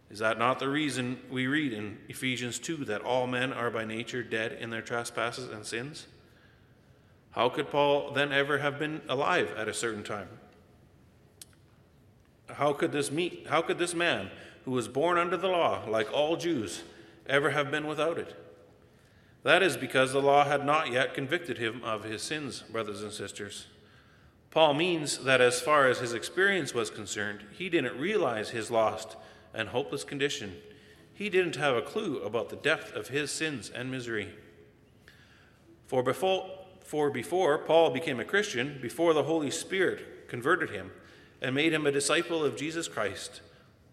Is 0.10 0.20
that 0.20 0.39
not 0.39 0.60
the 0.60 0.70
reason 0.70 1.20
we 1.30 1.48
read 1.48 1.74
in 1.74 1.98
Ephesians 2.08 2.58
2 2.60 2.86
that 2.86 3.01
all 3.01 3.27
men 3.27 3.51
are 3.51 3.70
by 3.70 3.84
nature 3.84 4.24
dead 4.24 4.53
in 4.53 4.70
their 4.70 4.82
trespasses 4.82 5.50
and 5.50 5.65
sins? 5.65 6.08
How 7.32 7.50
could 7.50 7.70
Paul 7.70 8.12
then 8.12 8.32
ever 8.32 8.60
have 8.60 8.80
been 8.80 9.01
alive 9.10 9.53
at 9.58 9.68
a 9.68 9.74
certain 9.74 10.03
time? 10.03 10.30
How 12.48 12.72
could 12.72 12.92
this 12.92 13.12
meet, 13.12 13.48
how 13.50 13.62
could 13.62 13.80
this 13.80 13.96
man 13.96 14.30
who 14.65 14.72
was 14.72 14.88
born 14.88 15.17
under 15.17 15.38
the 15.38 15.48
law, 15.48 15.84
like 15.88 16.12
all 16.12 16.38
Jews, 16.38 16.84
ever 17.27 17.51
have 17.51 17.72
been 17.72 17.88
without 17.88 18.17
it? 18.17 18.36
That 19.43 19.62
is 19.62 19.75
because 19.75 20.13
the 20.13 20.22
law 20.22 20.46
had 20.46 20.65
not 20.65 20.91
yet 20.91 21.13
convicted 21.13 21.58
him 21.58 21.84
of 21.84 22.05
his 22.05 22.22
sins, 22.22 22.63
brothers 22.72 23.03
and 23.03 23.12
sisters. 23.12 23.67
Paul 24.51 24.74
means 24.74 25.20
that 25.25 25.41
as 25.41 25.60
far 25.60 25.88
as 25.88 26.00
his 26.00 26.13
experience 26.13 26.74
was 26.74 26.89
concerned, 26.89 27.43
he 27.51 27.70
didn't 27.70 28.00
realize 28.00 28.51
his 28.51 28.72
lost 28.72 29.17
and 29.53 29.70
hopeless 29.70 30.03
condition. 30.03 30.55
He 31.13 31.29
didn't 31.29 31.58
have 31.58 31.75
a 31.75 31.82
clue 31.82 32.22
about 32.22 32.50
the 32.50 32.55
depth 32.55 32.93
of 32.93 33.10
his 33.10 33.32
sins 33.32 33.70
and 33.70 33.91
misery. 33.91 34.29
For 35.88 36.03
before, 36.03 36.50
for 36.82 37.10
before 37.10 37.58
Paul 37.58 37.89
became 37.89 38.20
a 38.20 38.25
Christian, 38.25 38.79
before 38.82 39.13
the 39.13 39.24
Holy 39.24 39.51
Spirit 39.51 40.27
converted 40.27 40.70
him 40.70 40.91
and 41.41 41.53
made 41.53 41.74
him 41.74 41.86
a 41.86 41.91
disciple 41.91 42.46
of 42.46 42.55
Jesus 42.55 42.88
Christ, 42.88 43.41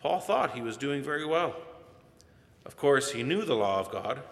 Paul 0.01 0.21
thought 0.21 0.55
he 0.55 0.63
was 0.63 0.77
doing 0.77 1.03
very 1.03 1.25
well. 1.25 1.55
Of 2.65 2.77
course, 2.77 3.13
he 3.13 3.23
knew 3.23 3.45
the 3.45 3.55
law 3.55 3.81
of 3.81 3.91
God 3.91 4.23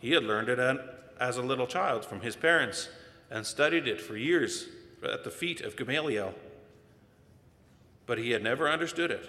he 0.00 0.12
had 0.12 0.24
learned 0.24 0.48
it 0.48 0.80
as 1.20 1.36
a 1.36 1.42
little 1.42 1.66
child 1.66 2.04
from 2.04 2.20
his 2.20 2.36
parents 2.36 2.88
and 3.30 3.44
studied 3.44 3.88
it 3.88 4.00
for 4.00 4.16
years 4.16 4.68
at 5.02 5.24
the 5.24 5.30
feet 5.30 5.60
of 5.60 5.76
Gamaliel. 5.76 6.34
But 8.06 8.18
he 8.18 8.30
had 8.30 8.42
never 8.42 8.68
understood 8.68 9.10
it. 9.10 9.28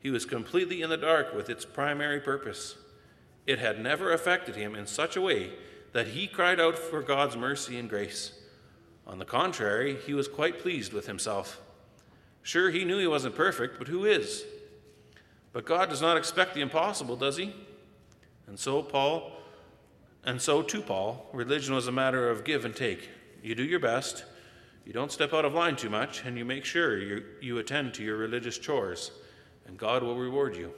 He 0.00 0.10
was 0.10 0.24
completely 0.24 0.82
in 0.82 0.90
the 0.90 0.96
dark 0.96 1.34
with 1.34 1.48
its 1.48 1.64
primary 1.64 2.20
purpose. 2.20 2.76
It 3.46 3.58
had 3.58 3.80
never 3.80 4.12
affected 4.12 4.56
him 4.56 4.74
in 4.74 4.86
such 4.86 5.16
a 5.16 5.20
way 5.20 5.52
that 5.92 6.08
he 6.08 6.26
cried 6.26 6.60
out 6.60 6.78
for 6.78 7.02
God's 7.02 7.36
mercy 7.36 7.78
and 7.78 7.88
grace. 7.88 8.32
On 9.06 9.18
the 9.18 9.24
contrary, 9.24 9.96
he 10.06 10.14
was 10.14 10.28
quite 10.28 10.60
pleased 10.60 10.92
with 10.92 11.06
himself. 11.06 11.60
Sure, 12.42 12.70
he 12.70 12.84
knew 12.84 12.98
he 12.98 13.06
wasn't 13.06 13.34
perfect, 13.34 13.78
but 13.78 13.88
who 13.88 14.04
is? 14.04 14.44
But 15.52 15.64
God 15.64 15.88
does 15.88 16.00
not 16.00 16.16
expect 16.16 16.54
the 16.54 16.60
impossible, 16.60 17.16
does 17.16 17.36
he? 17.36 17.54
And 18.46 18.58
so 18.58 18.82
Paul 18.82 19.32
and 20.24 20.40
so, 20.40 20.62
to 20.62 20.82
Paul, 20.82 21.26
religion 21.32 21.74
was 21.74 21.86
a 21.86 21.92
matter 21.92 22.28
of 22.28 22.44
give 22.44 22.64
and 22.64 22.76
take. 22.76 23.08
You 23.42 23.54
do 23.54 23.64
your 23.64 23.80
best, 23.80 24.24
you 24.84 24.92
don't 24.92 25.12
step 25.12 25.32
out 25.32 25.46
of 25.46 25.54
line 25.54 25.76
too 25.76 25.88
much, 25.88 26.24
and 26.24 26.36
you 26.36 26.44
make 26.44 26.64
sure 26.64 26.98
you, 26.98 27.24
you 27.40 27.58
attend 27.58 27.94
to 27.94 28.02
your 28.02 28.18
religious 28.18 28.58
chores, 28.58 29.12
and 29.66 29.78
God 29.78 30.02
will 30.02 30.16
reward 30.16 30.56
you. 30.56 30.72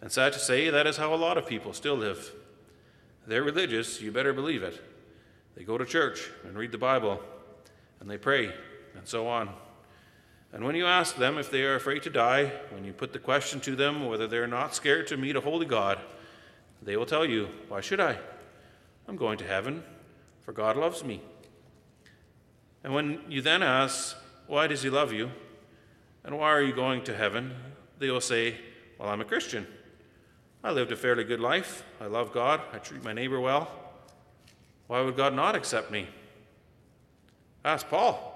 And 0.00 0.12
sad 0.12 0.32
to 0.34 0.38
say, 0.38 0.70
that 0.70 0.86
is 0.86 0.96
how 0.96 1.12
a 1.12 1.16
lot 1.16 1.38
of 1.38 1.46
people 1.46 1.72
still 1.72 1.96
live. 1.96 2.32
They're 3.26 3.42
religious, 3.42 4.00
you 4.00 4.12
better 4.12 4.32
believe 4.32 4.62
it. 4.62 4.80
They 5.56 5.64
go 5.64 5.76
to 5.76 5.84
church 5.84 6.30
and 6.44 6.56
read 6.56 6.72
the 6.72 6.78
Bible, 6.78 7.20
and 7.98 8.08
they 8.08 8.18
pray, 8.18 8.52
and 8.96 9.08
so 9.08 9.26
on. 9.26 9.48
And 10.54 10.64
when 10.64 10.76
you 10.76 10.86
ask 10.86 11.16
them 11.16 11.36
if 11.36 11.50
they 11.50 11.64
are 11.64 11.74
afraid 11.74 12.04
to 12.04 12.10
die, 12.10 12.52
when 12.70 12.84
you 12.84 12.92
put 12.92 13.12
the 13.12 13.18
question 13.18 13.58
to 13.62 13.74
them 13.74 14.06
whether 14.06 14.28
they're 14.28 14.46
not 14.46 14.72
scared 14.72 15.08
to 15.08 15.16
meet 15.16 15.34
a 15.34 15.40
holy 15.40 15.66
God, 15.66 15.98
they 16.80 16.96
will 16.96 17.06
tell 17.06 17.24
you, 17.24 17.48
Why 17.66 17.80
should 17.80 17.98
I? 17.98 18.16
I'm 19.08 19.16
going 19.16 19.36
to 19.38 19.44
heaven, 19.44 19.82
for 20.42 20.52
God 20.52 20.76
loves 20.76 21.02
me. 21.02 21.20
And 22.84 22.94
when 22.94 23.20
you 23.28 23.42
then 23.42 23.64
ask, 23.64 24.16
Why 24.46 24.68
does 24.68 24.84
He 24.84 24.90
love 24.90 25.12
you? 25.12 25.32
And 26.22 26.38
why 26.38 26.50
are 26.50 26.62
you 26.62 26.72
going 26.72 27.02
to 27.04 27.16
heaven? 27.16 27.52
They 27.98 28.10
will 28.10 28.20
say, 28.20 28.56
Well, 28.96 29.08
I'm 29.08 29.20
a 29.20 29.24
Christian. 29.24 29.66
I 30.62 30.70
lived 30.70 30.92
a 30.92 30.96
fairly 30.96 31.24
good 31.24 31.40
life. 31.40 31.82
I 32.00 32.06
love 32.06 32.32
God. 32.32 32.60
I 32.72 32.78
treat 32.78 33.02
my 33.02 33.12
neighbor 33.12 33.40
well. 33.40 33.68
Why 34.86 35.00
would 35.00 35.16
God 35.16 35.34
not 35.34 35.56
accept 35.56 35.90
me? 35.90 36.06
Ask 37.64 37.88
Paul. 37.88 38.33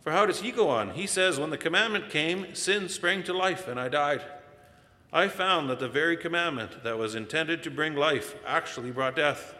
For 0.00 0.12
how 0.12 0.26
does 0.26 0.40
he 0.40 0.52
go 0.52 0.68
on? 0.68 0.90
He 0.90 1.06
says, 1.06 1.38
When 1.38 1.50
the 1.50 1.58
commandment 1.58 2.10
came, 2.10 2.54
sin 2.54 2.88
sprang 2.88 3.22
to 3.24 3.32
life, 3.32 3.68
and 3.68 3.78
I 3.78 3.88
died. 3.88 4.22
I 5.12 5.28
found 5.28 5.70
that 5.70 5.78
the 5.78 5.88
very 5.88 6.16
commandment 6.16 6.82
that 6.84 6.98
was 6.98 7.14
intended 7.14 7.62
to 7.62 7.70
bring 7.70 7.94
life 7.94 8.36
actually 8.46 8.90
brought 8.90 9.16
death. 9.16 9.54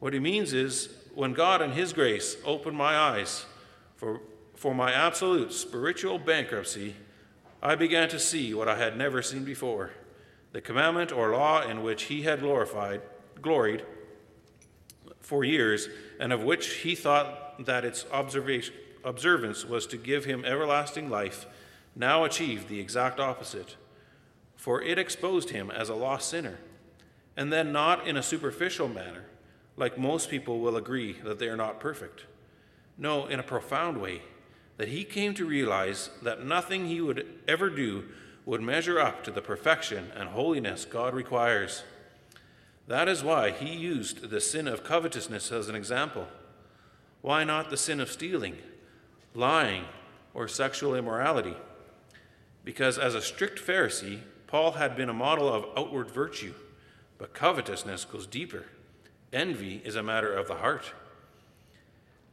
What 0.00 0.12
he 0.12 0.20
means 0.20 0.52
is 0.52 0.90
when 1.14 1.32
God, 1.32 1.62
in 1.62 1.72
his 1.72 1.92
grace, 1.92 2.36
opened 2.44 2.76
my 2.76 2.96
eyes 2.96 3.46
for, 3.96 4.20
for 4.54 4.74
my 4.74 4.92
absolute 4.92 5.52
spiritual 5.52 6.18
bankruptcy, 6.18 6.94
I 7.62 7.74
began 7.74 8.08
to 8.10 8.18
see 8.18 8.54
what 8.54 8.68
I 8.68 8.76
had 8.76 8.96
never 8.96 9.22
seen 9.22 9.44
before 9.44 9.90
the 10.52 10.60
commandment 10.60 11.12
or 11.12 11.32
law 11.32 11.62
in 11.62 11.82
which 11.82 12.04
he 12.04 12.22
had 12.22 12.40
glorified, 12.40 13.02
gloried 13.42 13.84
for 15.20 15.44
years, 15.44 15.88
and 16.18 16.32
of 16.32 16.42
which 16.42 16.76
he 16.76 16.94
thought 16.94 17.64
that 17.66 17.84
its 17.84 18.06
observance 19.08 19.64
was 19.64 19.86
to 19.88 19.96
give 19.96 20.24
him 20.24 20.44
everlasting 20.44 21.08
life, 21.08 21.46
now 21.96 22.24
achieved 22.24 22.68
the 22.68 22.80
exact 22.80 23.18
opposite 23.18 23.76
for 24.58 24.82
it 24.82 24.98
exposed 24.98 25.50
him 25.50 25.70
as 25.70 25.88
a 25.88 25.94
lost 25.94 26.28
sinner, 26.28 26.58
and 27.36 27.52
then 27.52 27.72
not 27.72 28.06
in 28.06 28.16
a 28.16 28.22
superficial 28.22 28.88
manner, 28.88 29.24
like 29.76 29.96
most 29.96 30.28
people 30.28 30.58
will 30.58 30.76
agree 30.76 31.12
that 31.24 31.38
they 31.38 31.46
are 31.46 31.56
not 31.56 31.78
perfect. 31.78 32.24
No, 32.98 33.26
in 33.26 33.38
a 33.38 33.44
profound 33.44 34.00
way, 34.00 34.22
that 34.76 34.88
he 34.88 35.04
came 35.04 35.32
to 35.34 35.46
realize 35.46 36.10
that 36.22 36.44
nothing 36.44 36.88
he 36.88 37.00
would 37.00 37.24
ever 37.46 37.70
do 37.70 38.06
would 38.44 38.60
measure 38.60 38.98
up 38.98 39.22
to 39.22 39.30
the 39.30 39.40
perfection 39.40 40.10
and 40.16 40.30
holiness 40.30 40.84
God 40.84 41.14
requires. 41.14 41.84
That 42.88 43.06
is 43.06 43.22
why 43.22 43.52
he 43.52 43.72
used 43.72 44.28
the 44.28 44.40
sin 44.40 44.66
of 44.66 44.82
covetousness 44.82 45.52
as 45.52 45.68
an 45.68 45.76
example. 45.76 46.26
Why 47.20 47.44
not 47.44 47.70
the 47.70 47.76
sin 47.76 48.00
of 48.00 48.10
stealing, 48.10 48.58
lying, 49.38 49.84
or 50.34 50.48
sexual 50.48 50.94
immorality? 50.94 51.54
Because 52.64 52.98
as 52.98 53.14
a 53.14 53.22
strict 53.22 53.64
Pharisee, 53.64 54.20
Paul 54.48 54.72
had 54.72 54.96
been 54.96 55.08
a 55.08 55.14
model 55.14 55.48
of 55.48 55.66
outward 55.76 56.10
virtue, 56.10 56.54
but 57.18 57.34
covetousness 57.34 58.04
goes 58.04 58.26
deeper. 58.26 58.66
Envy 59.32 59.80
is 59.84 59.94
a 59.94 60.02
matter 60.02 60.32
of 60.32 60.48
the 60.48 60.56
heart. 60.56 60.92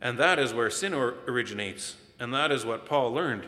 And 0.02 0.18
that 0.18 0.40
is 0.40 0.54
where 0.54 0.70
sin 0.70 0.94
originates, 0.94 1.96
and 2.20 2.34
that 2.34 2.52
is 2.52 2.66
what 2.66 2.86
Paul 2.86 3.14
learned 3.14 3.48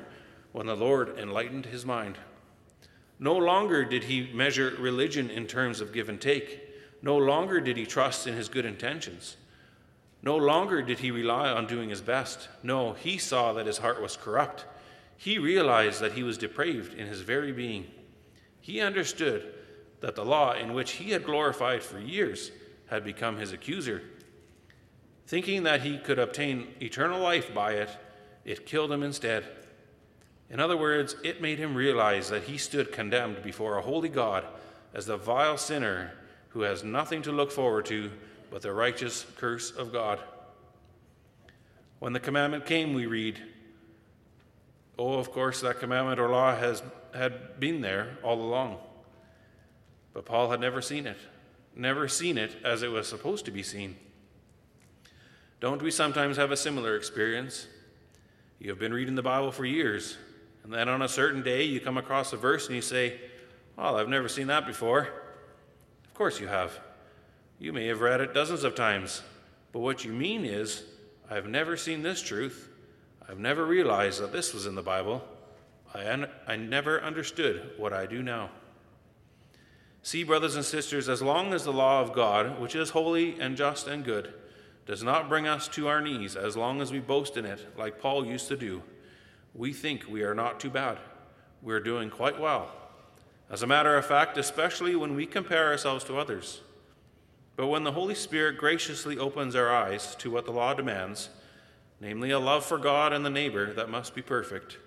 when 0.52 0.68
the 0.68 0.76
Lord 0.76 1.18
enlightened 1.18 1.66
his 1.66 1.86
mind. 1.86 2.18
No 3.20 3.36
longer 3.36 3.84
did 3.84 4.04
he 4.04 4.32
measure 4.34 4.76
religion 4.78 5.30
in 5.30 5.48
terms 5.48 5.82
of 5.82 5.92
give 5.92 6.10
and 6.10 6.22
take. 6.22 6.62
No 7.02 7.18
longer 7.18 7.60
did 7.60 7.78
he 7.78 7.86
trust 7.86 8.28
in 8.28 8.36
his 8.36 8.50
good 8.50 8.66
intentions. 8.66 9.38
No 10.28 10.36
longer 10.36 10.82
did 10.82 11.00
he 11.00 11.10
rely 11.10 11.50
on 11.50 11.68
doing 11.68 11.90
his 11.90 12.02
best. 12.02 12.50
No, 12.62 12.92
he 12.92 13.18
saw 13.18 13.54
that 13.54 13.66
his 13.66 13.78
heart 13.78 14.02
was 14.02 14.18
corrupt. 14.18 14.66
He 15.16 15.38
realized 15.38 16.02
that 16.02 16.12
he 16.12 16.24
was 16.24 16.38
depraved 16.38 16.94
in 16.94 17.08
his 17.08 17.22
very 17.22 17.54
being. 17.54 17.86
He 18.60 18.82
understood 18.82 19.54
that 20.02 20.16
the 20.16 20.26
law 20.26 20.52
in 20.52 20.74
which 20.74 20.92
he 20.92 21.12
had 21.12 21.24
glorified 21.24 21.82
for 21.82 21.98
years 21.98 22.52
had 22.88 23.06
become 23.06 23.38
his 23.38 23.54
accuser. 23.54 24.02
Thinking 25.28 25.64
that 25.64 25.84
he 25.84 25.98
could 25.98 26.20
obtain 26.20 26.76
eternal 26.82 27.22
life 27.22 27.54
by 27.54 27.76
it, 27.76 27.90
it 28.44 28.66
killed 28.66 28.92
him 28.92 29.04
instead. 29.04 29.46
In 30.50 30.60
other 30.60 30.76
words, 30.76 31.16
it 31.24 31.42
made 31.42 31.58
him 31.58 31.74
realize 31.74 32.30
that 32.32 32.44
he 32.44 32.58
stood 32.58 32.92
condemned 32.92 33.44
before 33.44 33.78
a 33.78 33.82
holy 33.82 34.10
God 34.10 34.44
as 34.94 35.06
the 35.06 35.16
vile 35.16 35.58
sinner 35.58 36.12
who 36.50 36.64
has 36.64 36.84
nothing 36.84 37.22
to 37.22 37.32
look 37.32 37.50
forward 37.50 37.86
to 37.86 38.12
but 38.50 38.62
the 38.62 38.74
righteous 38.74 39.26
curse 39.38 39.72
of 39.72 39.92
God. 39.92 40.20
When 42.00 42.14
the 42.14 42.20
commandment 42.20 42.66
came, 42.66 42.94
we 42.94 43.06
read, 43.06 43.42
Oh, 45.00 45.14
of 45.14 45.32
course, 45.32 45.62
that 45.62 45.80
commandment 45.80 46.20
or 46.20 46.30
law 46.30 46.56
has 46.56 46.82
had 47.14 47.60
been 47.60 47.82
there 47.82 48.18
all 48.24 48.42
along. 48.42 48.78
But 50.14 50.26
Paul 50.26 50.50
had 50.50 50.60
never 50.60 50.82
seen 50.82 51.06
it, 51.06 51.18
never 51.76 52.08
seen 52.08 52.38
it 52.38 52.56
as 52.64 52.82
it 52.82 52.92
was 52.92 53.08
supposed 53.08 53.46
to 53.46 53.52
be 53.52 53.64
seen. 53.64 53.96
Don't 55.60 55.82
we 55.82 55.92
sometimes 55.92 56.38
have 56.38 56.52
a 56.52 56.58
similar 56.58 56.96
experience? 56.96 57.68
You 58.60 58.70
have 58.70 58.80
been 58.80 58.94
reading 58.94 59.16
the 59.16 59.24
Bible 59.24 59.52
for 59.52 59.66
years, 59.66 60.18
and 60.64 60.74
then 60.74 60.90
on 60.90 61.02
a 61.02 61.08
certain 61.08 61.44
day 61.44 61.64
you 61.64 61.80
come 61.80 61.98
across 61.98 62.34
a 62.34 62.38
verse 62.38 62.68
and 62.68 62.76
you 62.76 62.82
say, 62.82 63.20
Well, 63.76 63.98
I've 63.98 64.10
never 64.10 64.28
seen 64.28 64.48
that 64.48 64.66
before. 64.66 65.10
Of 66.06 66.14
course 66.16 66.40
you 66.40 66.48
have. 66.48 66.80
You 67.60 67.74
may 67.74 67.88
have 67.88 68.02
read 68.02 68.22
it 68.22 68.34
dozens 68.34 68.64
of 68.64 68.76
times, 68.76 69.24
but 69.72 69.80
what 69.80 70.06
you 70.06 70.14
mean 70.14 70.46
is, 70.46 70.84
I've 71.30 71.48
never 71.48 71.76
seen 71.76 72.04
this 72.04 72.22
truth. 72.22 72.70
I've 73.28 73.40
never 73.40 73.66
realized 73.66 74.22
that 74.22 74.32
this 74.32 74.54
was 74.54 74.66
in 74.66 74.76
the 74.76 74.82
Bible. 74.82 75.24
I, 75.94 76.08
un- 76.08 76.30
I 76.46 76.56
never 76.56 77.02
understood 77.02 77.72
what 77.78 77.94
I 77.94 78.06
do 78.06 78.22
now. 78.22 78.52
See, 80.04 80.24
brothers 80.24 80.56
and 80.56 80.64
sisters, 80.64 81.10
as 81.10 81.22
long 81.22 81.54
as 81.54 81.64
the 81.64 81.74
law 81.74 82.00
of 82.00 82.14
God, 82.14 82.62
which 82.62 82.76
is 82.76 82.92
holy 82.92 83.40
and 83.40 83.58
just 83.58 83.88
and 83.88 84.06
good, 84.06 84.34
does 84.86 85.04
not 85.04 85.28
bring 85.28 85.48
us 85.48 85.68
to 85.70 85.88
our 85.88 86.00
knees, 86.00 86.36
as 86.36 86.56
long 86.56 86.80
as 86.80 86.92
we 86.92 87.00
boast 87.00 87.36
in 87.36 87.46
it, 87.46 87.66
like 87.78 88.00
Paul 88.00 88.26
used 88.26 88.48
to 88.48 88.56
do, 88.56 88.84
we 89.54 89.74
think 89.74 90.08
we 90.08 90.22
are 90.22 90.36
not 90.36 90.60
too 90.60 90.70
bad. 90.70 91.00
We're 91.62 91.82
doing 91.82 92.10
quite 92.10 92.40
well. 92.40 92.72
As 93.50 93.64
a 93.64 93.68
matter 93.68 93.98
of 93.98 94.06
fact, 94.06 94.38
especially 94.38 94.96
when 94.96 95.16
we 95.16 95.26
compare 95.26 95.68
ourselves 95.68 96.04
to 96.06 96.18
others. 96.18 96.62
But 97.58 97.68
when 97.68 97.84
the 97.84 97.92
Holy 97.92 98.16
Spirit 98.16 98.58
graciously 98.58 99.18
opens 99.18 99.56
our 99.56 99.76
eyes 99.76 100.16
to 100.18 100.30
what 100.30 100.46
the 100.46 100.52
law 100.52 100.76
demands, 100.76 101.30
namely 102.00 102.30
a 102.30 102.40
love 102.40 102.64
for 102.64 102.78
God 102.78 103.12
and 103.12 103.26
the 103.26 103.32
neighbor 103.32 103.74
that 103.74 103.90
must 103.90 104.14
be 104.14 104.22
perfect, 104.22 104.78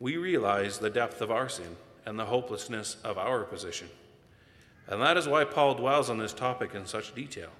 we 0.00 0.16
realize 0.16 0.78
the 0.78 0.90
depth 0.90 1.20
of 1.20 1.30
our 1.30 1.48
sin 1.48 1.76
and 2.06 2.18
the 2.18 2.24
hopelessness 2.24 2.96
of 3.04 3.18
our 3.18 3.44
position. 3.44 3.88
And 4.86 5.02
that 5.02 5.18
is 5.18 5.28
why 5.28 5.44
Paul 5.44 5.74
dwells 5.74 6.08
on 6.08 6.16
this 6.16 6.32
topic 6.32 6.74
in 6.74 6.86
such 6.86 7.14
detail. 7.14 7.50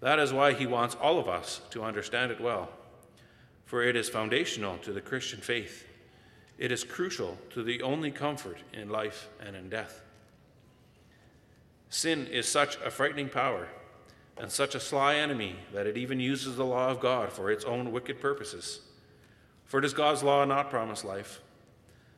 That 0.00 0.18
is 0.18 0.32
why 0.32 0.54
he 0.54 0.66
wants 0.66 0.96
all 1.00 1.20
of 1.20 1.28
us 1.28 1.60
to 1.70 1.84
understand 1.84 2.32
it 2.32 2.40
well, 2.40 2.68
for 3.64 3.84
it 3.84 3.94
is 3.94 4.08
foundational 4.08 4.78
to 4.78 4.92
the 4.92 5.00
Christian 5.00 5.40
faith. 5.40 5.86
It 6.58 6.72
is 6.72 6.82
crucial 6.82 7.38
to 7.50 7.62
the 7.62 7.82
only 7.82 8.10
comfort 8.10 8.58
in 8.72 8.88
life 8.88 9.28
and 9.40 9.54
in 9.54 9.68
death. 9.68 10.02
Sin 11.92 12.26
is 12.28 12.48
such 12.48 12.76
a 12.76 12.90
frightening 12.90 13.28
power 13.28 13.68
and 14.38 14.50
such 14.50 14.74
a 14.74 14.80
sly 14.80 15.16
enemy 15.16 15.56
that 15.74 15.86
it 15.86 15.98
even 15.98 16.18
uses 16.18 16.56
the 16.56 16.64
law 16.64 16.88
of 16.88 17.00
God 17.00 17.30
for 17.30 17.50
its 17.50 17.66
own 17.66 17.92
wicked 17.92 18.18
purposes. 18.18 18.80
For 19.66 19.78
does 19.78 19.92
God's 19.92 20.22
law 20.22 20.46
not 20.46 20.70
promise 20.70 21.04
life? 21.04 21.42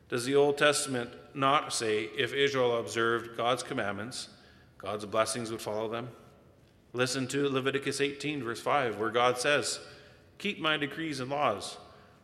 Does 0.07 0.23
the 0.23 0.33
Old 0.33 0.57
Testament 0.57 1.09
not 1.33 1.73
say 1.73 2.03
if 2.17 2.33
Israel 2.33 2.77
observed 2.79 3.35
God's 3.35 3.63
commandments, 3.63 4.29
God's 4.77 5.05
blessings 5.05 5.51
would 5.51 5.61
follow 5.61 5.89
them? 5.89 6.07
Listen 6.93 7.27
to 7.27 7.49
Leviticus 7.49 7.99
18, 7.99 8.45
verse 8.45 8.61
5, 8.61 8.97
where 8.97 9.09
God 9.09 9.37
says, 9.37 9.81
Keep 10.37 10.61
my 10.61 10.77
decrees 10.77 11.19
and 11.19 11.29
laws, 11.29 11.75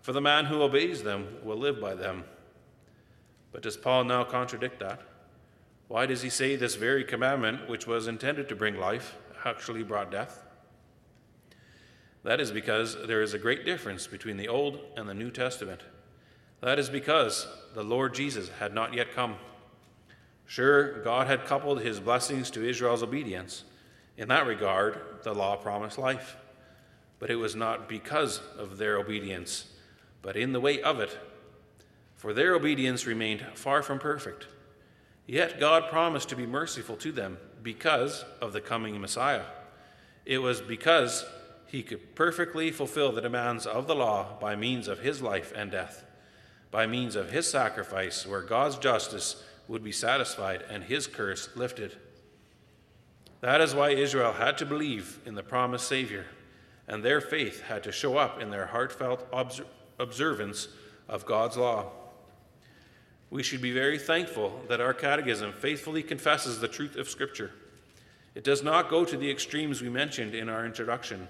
for 0.02 0.14
the 0.14 0.22
man 0.22 0.46
who 0.46 0.62
obeys 0.62 1.04
them 1.04 1.28
will 1.44 1.58
live 1.58 1.82
by 1.82 1.96
them. 1.96 2.24
But 3.52 3.62
does 3.62 3.76
Paul 3.76 4.06
now 4.06 4.24
contradict 4.24 4.80
that? 4.80 5.02
Why 5.92 6.06
does 6.06 6.22
he 6.22 6.30
say 6.30 6.56
this 6.56 6.76
very 6.76 7.04
commandment, 7.04 7.68
which 7.68 7.86
was 7.86 8.08
intended 8.08 8.48
to 8.48 8.56
bring 8.56 8.80
life, 8.80 9.18
actually 9.44 9.84
brought 9.84 10.10
death? 10.10 10.42
That 12.24 12.40
is 12.40 12.50
because 12.50 12.96
there 13.08 13.22
is 13.22 13.34
a 13.34 13.38
great 13.38 13.66
difference 13.66 14.08
between 14.08 14.38
the 14.38 14.48
Old 14.48 14.80
and 14.96 15.10
the 15.10 15.14
New 15.14 15.30
Testament. 15.30 15.82
That 16.62 16.80
is 16.80 16.90
because 16.90 17.46
the 17.74 17.84
Lord 17.84 18.14
Jesus 18.14 18.48
had 18.58 18.74
not 18.74 18.94
yet 18.94 19.14
come. 19.14 19.36
Sure, 20.46 21.04
God 21.04 21.28
had 21.28 21.46
coupled 21.46 21.82
his 21.82 22.00
blessings 22.00 22.50
to 22.52 22.66
Israel's 22.66 23.04
obedience. 23.04 23.66
In 24.16 24.30
that 24.30 24.48
regard, 24.48 24.98
the 25.24 25.34
law 25.34 25.58
promised 25.58 25.98
life. 25.98 26.38
But 27.20 27.30
it 27.30 27.36
was 27.36 27.54
not 27.54 27.90
because 27.90 28.40
of 28.58 28.78
their 28.78 28.96
obedience, 28.98 29.66
but 30.22 30.38
in 30.38 30.54
the 30.54 30.62
way 30.62 30.82
of 30.82 31.02
it. 31.02 31.20
For 32.16 32.34
their 32.34 32.56
obedience 32.56 33.06
remained 33.06 33.46
far 33.56 33.84
from 33.84 34.00
perfect. 34.00 34.48
Yet 35.32 35.62
God 35.62 35.88
promised 35.88 36.28
to 36.28 36.36
be 36.36 36.46
merciful 36.46 36.98
to 36.98 37.10
them 37.14 37.38
because 37.64 38.26
of 38.42 38.52
the 38.52 38.60
coming 38.60 39.00
Messiah. 39.00 39.46
It 40.26 40.40
was 40.40 40.60
because 40.60 41.26
he 41.68 41.84
could 41.84 42.16
perfectly 42.16 42.70
fulfill 42.70 43.14
the 43.14 43.22
demands 43.22 43.66
of 43.66 43.88
the 43.88 43.96
law 43.96 44.38
by 44.42 44.58
means 44.58 44.90
of 44.90 45.00
his 45.00 45.22
life 45.22 45.54
and 45.56 45.72
death, 45.72 46.04
by 46.70 46.86
means 46.86 47.16
of 47.16 47.32
his 47.32 47.50
sacrifice, 47.50 48.28
where 48.28 48.42
God's 48.42 48.78
justice 48.78 49.42
would 49.70 49.86
be 49.86 49.94
satisfied 49.94 50.66
and 50.70 50.84
his 50.84 51.08
curse 51.08 51.48
lifted. 51.56 51.96
That 53.40 53.62
is 53.62 53.74
why 53.74 53.92
Israel 53.92 54.34
had 54.34 54.58
to 54.58 54.66
believe 54.66 55.20
in 55.26 55.36
the 55.36 55.44
promised 55.44 55.88
Savior, 55.88 56.26
and 56.90 57.02
their 57.02 57.22
faith 57.22 57.62
had 57.62 57.84
to 57.84 57.94
show 57.94 58.18
up 58.18 58.42
in 58.42 58.50
their 58.50 58.66
heartfelt 58.66 59.26
observance 59.98 60.68
of 61.08 61.26
God's 61.26 61.56
law 61.56 61.94
we 63.32 63.42
should 63.42 63.62
be 63.62 63.72
very 63.72 63.98
thankful 63.98 64.62
that 64.68 64.82
our 64.82 64.94
catechism 64.94 65.54
faithfully 65.54 66.04
confesses 66.04 66.60
the 66.60 66.68
truth 66.68 66.98
of 66.98 67.10
Scripture. 67.10 67.52
It 68.36 68.44
does 68.44 68.62
not 68.62 68.90
go 68.90 69.06
to 69.06 69.18
the 69.18 69.32
extremes 69.32 69.82
we 69.82 69.90
mentioned 69.90 70.36
in 70.36 70.50
our 70.50 70.66
introduction 70.66 71.30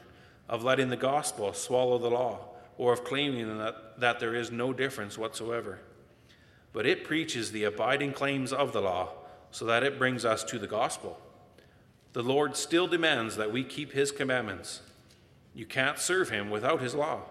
of 0.49 0.63
letting 0.63 0.89
the 0.89 0.97
gospel 0.97 1.53
swallow 1.53 1.99
the 1.99 2.09
law 2.09 2.39
or 2.77 2.91
of 2.91 3.03
claiming 3.03 3.57
that, 3.59 3.99
that 3.99 4.19
there 4.19 4.33
is 4.33 4.51
no 4.51 4.73
difference 4.73 5.17
whatsoever. 5.17 5.79
But 6.73 6.87
it 6.87 7.03
preaches 7.03 7.51
the 7.51 7.65
abiding 7.65 8.13
claims 8.13 8.51
of 8.51 8.73
the 8.73 8.81
law 8.81 9.09
so 9.51 9.65
that 9.65 9.83
it 9.83 9.99
brings 9.99 10.25
us 10.25 10.43
to 10.45 10.57
the 10.57 10.67
gospel. 10.67 11.19
The 12.13 12.23
Lord 12.23 12.57
still 12.57 12.87
demands 12.87 13.35
that 13.35 13.51
we 13.51 13.63
keep 13.63 13.93
his 13.93 14.11
commandments. 14.11 14.81
You 15.53 15.67
can't 15.67 15.99
serve 15.99 16.29
him 16.29 16.49
without 16.49 16.81
his 16.81 16.95
law. 16.95 17.21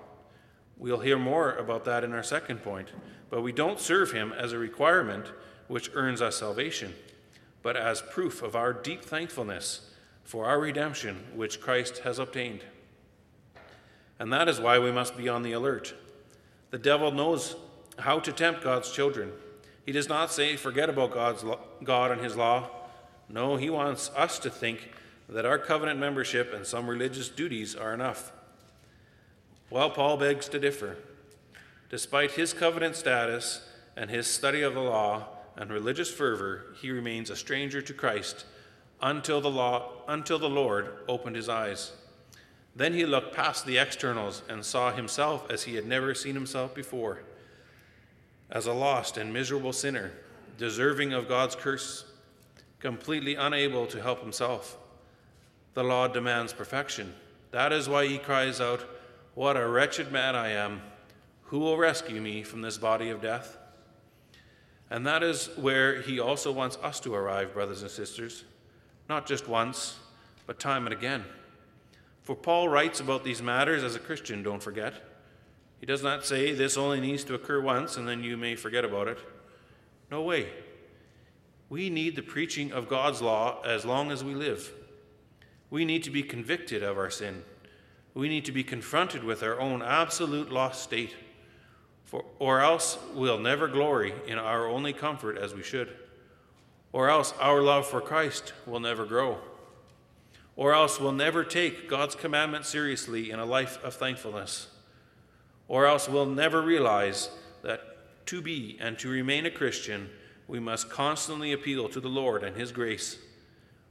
We'll 0.80 1.00
hear 1.00 1.18
more 1.18 1.52
about 1.52 1.84
that 1.84 2.04
in 2.04 2.14
our 2.14 2.22
second 2.22 2.62
point, 2.62 2.88
but 3.28 3.42
we 3.42 3.52
don't 3.52 3.78
serve 3.78 4.12
him 4.12 4.32
as 4.32 4.52
a 4.52 4.58
requirement 4.58 5.26
which 5.68 5.90
earns 5.92 6.22
us 6.22 6.38
salvation, 6.38 6.94
but 7.62 7.76
as 7.76 8.00
proof 8.00 8.42
of 8.42 8.56
our 8.56 8.72
deep 8.72 9.04
thankfulness 9.04 9.90
for 10.24 10.46
our 10.46 10.58
redemption 10.58 11.26
which 11.34 11.60
Christ 11.60 11.98
has 11.98 12.18
obtained. 12.18 12.64
And 14.18 14.32
that 14.32 14.48
is 14.48 14.58
why 14.58 14.78
we 14.78 14.90
must 14.90 15.18
be 15.18 15.28
on 15.28 15.42
the 15.42 15.52
alert. 15.52 15.94
The 16.70 16.78
devil 16.78 17.12
knows 17.12 17.56
how 17.98 18.18
to 18.18 18.32
tempt 18.32 18.64
God's 18.64 18.90
children. 18.90 19.32
He 19.84 19.92
does 19.92 20.08
not 20.08 20.32
say, 20.32 20.56
forget 20.56 20.88
about 20.88 21.12
God's 21.12 21.44
lo- 21.44 21.60
God 21.84 22.10
and 22.10 22.22
his 22.22 22.36
law. 22.36 22.70
No, 23.28 23.56
he 23.56 23.68
wants 23.68 24.10
us 24.16 24.38
to 24.38 24.48
think 24.48 24.92
that 25.28 25.44
our 25.44 25.58
covenant 25.58 26.00
membership 26.00 26.54
and 26.54 26.66
some 26.66 26.88
religious 26.88 27.28
duties 27.28 27.76
are 27.76 27.92
enough. 27.92 28.32
Well, 29.70 29.90
Paul 29.90 30.16
begs 30.16 30.48
to 30.48 30.58
differ. 30.58 30.96
Despite 31.90 32.32
his 32.32 32.52
covenant 32.52 32.96
status 32.96 33.68
and 33.96 34.10
his 34.10 34.26
study 34.26 34.62
of 34.62 34.74
the 34.74 34.80
law 34.80 35.28
and 35.56 35.70
religious 35.70 36.12
fervor, 36.12 36.74
he 36.80 36.90
remains 36.90 37.30
a 37.30 37.36
stranger 37.36 37.80
to 37.80 37.94
Christ 37.94 38.46
until 39.00 39.40
the 39.40 39.50
law 39.50 39.92
until 40.08 40.38
the 40.38 40.48
Lord 40.48 40.90
opened 41.08 41.36
his 41.36 41.48
eyes. 41.48 41.92
Then 42.74 42.94
he 42.94 43.06
looked 43.06 43.34
past 43.34 43.64
the 43.64 43.78
externals 43.78 44.42
and 44.48 44.64
saw 44.64 44.92
himself 44.92 45.50
as 45.50 45.62
he 45.62 45.76
had 45.76 45.86
never 45.86 46.14
seen 46.14 46.34
himself 46.34 46.74
before, 46.74 47.20
as 48.50 48.66
a 48.66 48.72
lost 48.72 49.16
and 49.16 49.32
miserable 49.32 49.72
sinner, 49.72 50.12
deserving 50.58 51.12
of 51.12 51.28
God's 51.28 51.54
curse, 51.54 52.04
completely 52.78 53.34
unable 53.36 53.86
to 53.86 54.02
help 54.02 54.20
himself. 54.20 54.76
The 55.74 55.84
law 55.84 56.08
demands 56.08 56.52
perfection. 56.52 57.14
That 57.52 57.72
is 57.72 57.88
why 57.88 58.06
he 58.06 58.18
cries 58.18 58.60
out, 58.60 58.84
What 59.40 59.56
a 59.56 59.66
wretched 59.66 60.12
man 60.12 60.36
I 60.36 60.50
am! 60.50 60.82
Who 61.44 61.60
will 61.60 61.78
rescue 61.78 62.20
me 62.20 62.42
from 62.42 62.60
this 62.60 62.76
body 62.76 63.08
of 63.08 63.22
death? 63.22 63.56
And 64.90 65.06
that 65.06 65.22
is 65.22 65.48
where 65.56 66.02
he 66.02 66.20
also 66.20 66.52
wants 66.52 66.76
us 66.82 67.00
to 67.00 67.14
arrive, 67.14 67.54
brothers 67.54 67.80
and 67.80 67.90
sisters, 67.90 68.44
not 69.08 69.26
just 69.26 69.48
once, 69.48 69.98
but 70.46 70.58
time 70.58 70.84
and 70.86 70.92
again. 70.92 71.24
For 72.22 72.36
Paul 72.36 72.68
writes 72.68 73.00
about 73.00 73.24
these 73.24 73.40
matters 73.40 73.82
as 73.82 73.96
a 73.96 73.98
Christian, 73.98 74.42
don't 74.42 74.62
forget. 74.62 74.92
He 75.78 75.86
does 75.86 76.02
not 76.02 76.26
say 76.26 76.52
this 76.52 76.76
only 76.76 77.00
needs 77.00 77.24
to 77.24 77.32
occur 77.32 77.62
once 77.62 77.96
and 77.96 78.06
then 78.06 78.22
you 78.22 78.36
may 78.36 78.56
forget 78.56 78.84
about 78.84 79.08
it. 79.08 79.20
No 80.10 80.20
way. 80.20 80.50
We 81.70 81.88
need 81.88 82.14
the 82.14 82.20
preaching 82.20 82.72
of 82.72 82.90
God's 82.90 83.22
law 83.22 83.62
as 83.62 83.86
long 83.86 84.12
as 84.12 84.22
we 84.22 84.34
live. 84.34 84.70
We 85.70 85.86
need 85.86 86.04
to 86.04 86.10
be 86.10 86.22
convicted 86.22 86.82
of 86.82 86.98
our 86.98 87.08
sin. 87.08 87.42
We 88.14 88.28
need 88.28 88.44
to 88.46 88.52
be 88.52 88.64
confronted 88.64 89.24
with 89.24 89.42
our 89.42 89.60
own 89.60 89.82
absolute 89.82 90.50
lost 90.50 90.82
state. 90.82 91.14
For, 92.04 92.24
or 92.38 92.60
else 92.60 92.98
we'll 93.14 93.38
never 93.38 93.68
glory 93.68 94.12
in 94.26 94.36
our 94.36 94.66
only 94.66 94.92
comfort 94.92 95.38
as 95.38 95.54
we 95.54 95.62
should. 95.62 95.96
Or 96.92 97.08
else 97.08 97.32
our 97.40 97.62
love 97.62 97.86
for 97.86 98.00
Christ 98.00 98.52
will 98.66 98.80
never 98.80 99.04
grow. 99.04 99.38
Or 100.56 100.74
else 100.74 100.98
we'll 100.98 101.12
never 101.12 101.44
take 101.44 101.88
God's 101.88 102.16
commandment 102.16 102.66
seriously 102.66 103.30
in 103.30 103.38
a 103.38 103.44
life 103.44 103.82
of 103.84 103.94
thankfulness. 103.94 104.66
Or 105.68 105.86
else 105.86 106.08
we'll 106.08 106.26
never 106.26 106.60
realize 106.60 107.30
that 107.62 108.26
to 108.26 108.42
be 108.42 108.76
and 108.80 108.98
to 108.98 109.08
remain 109.08 109.46
a 109.46 109.50
Christian, 109.50 110.10
we 110.48 110.58
must 110.58 110.90
constantly 110.90 111.52
appeal 111.52 111.88
to 111.88 112.00
the 112.00 112.08
Lord 112.08 112.42
and 112.42 112.56
His 112.56 112.72
grace. 112.72 113.18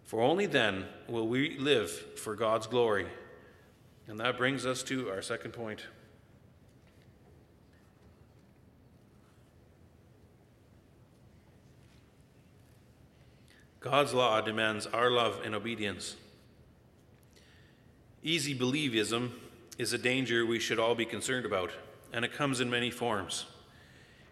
For 0.03 0.21
only 0.21 0.45
then 0.45 0.85
will 1.07 1.27
we 1.27 1.57
live 1.57 1.89
for 1.89 2.35
God's 2.35 2.67
glory. 2.67 3.07
And 4.09 4.19
that 4.19 4.37
brings 4.37 4.65
us 4.65 4.81
to 4.83 5.07
our 5.11 5.21
second 5.21 5.51
point. 5.51 5.85
God's 13.79 14.13
law 14.13 14.41
demands 14.41 14.87
our 14.87 15.11
love 15.11 15.41
and 15.45 15.53
obedience. 15.53 16.15
Easy 18.23 18.57
believism 18.57 19.31
is 19.77 19.93
a 19.93 19.97
danger 19.99 20.43
we 20.43 20.59
should 20.59 20.79
all 20.79 20.95
be 20.95 21.05
concerned 21.05 21.45
about, 21.45 21.69
and 22.11 22.25
it 22.25 22.33
comes 22.33 22.59
in 22.59 22.69
many 22.69 22.89
forms. 22.89 23.45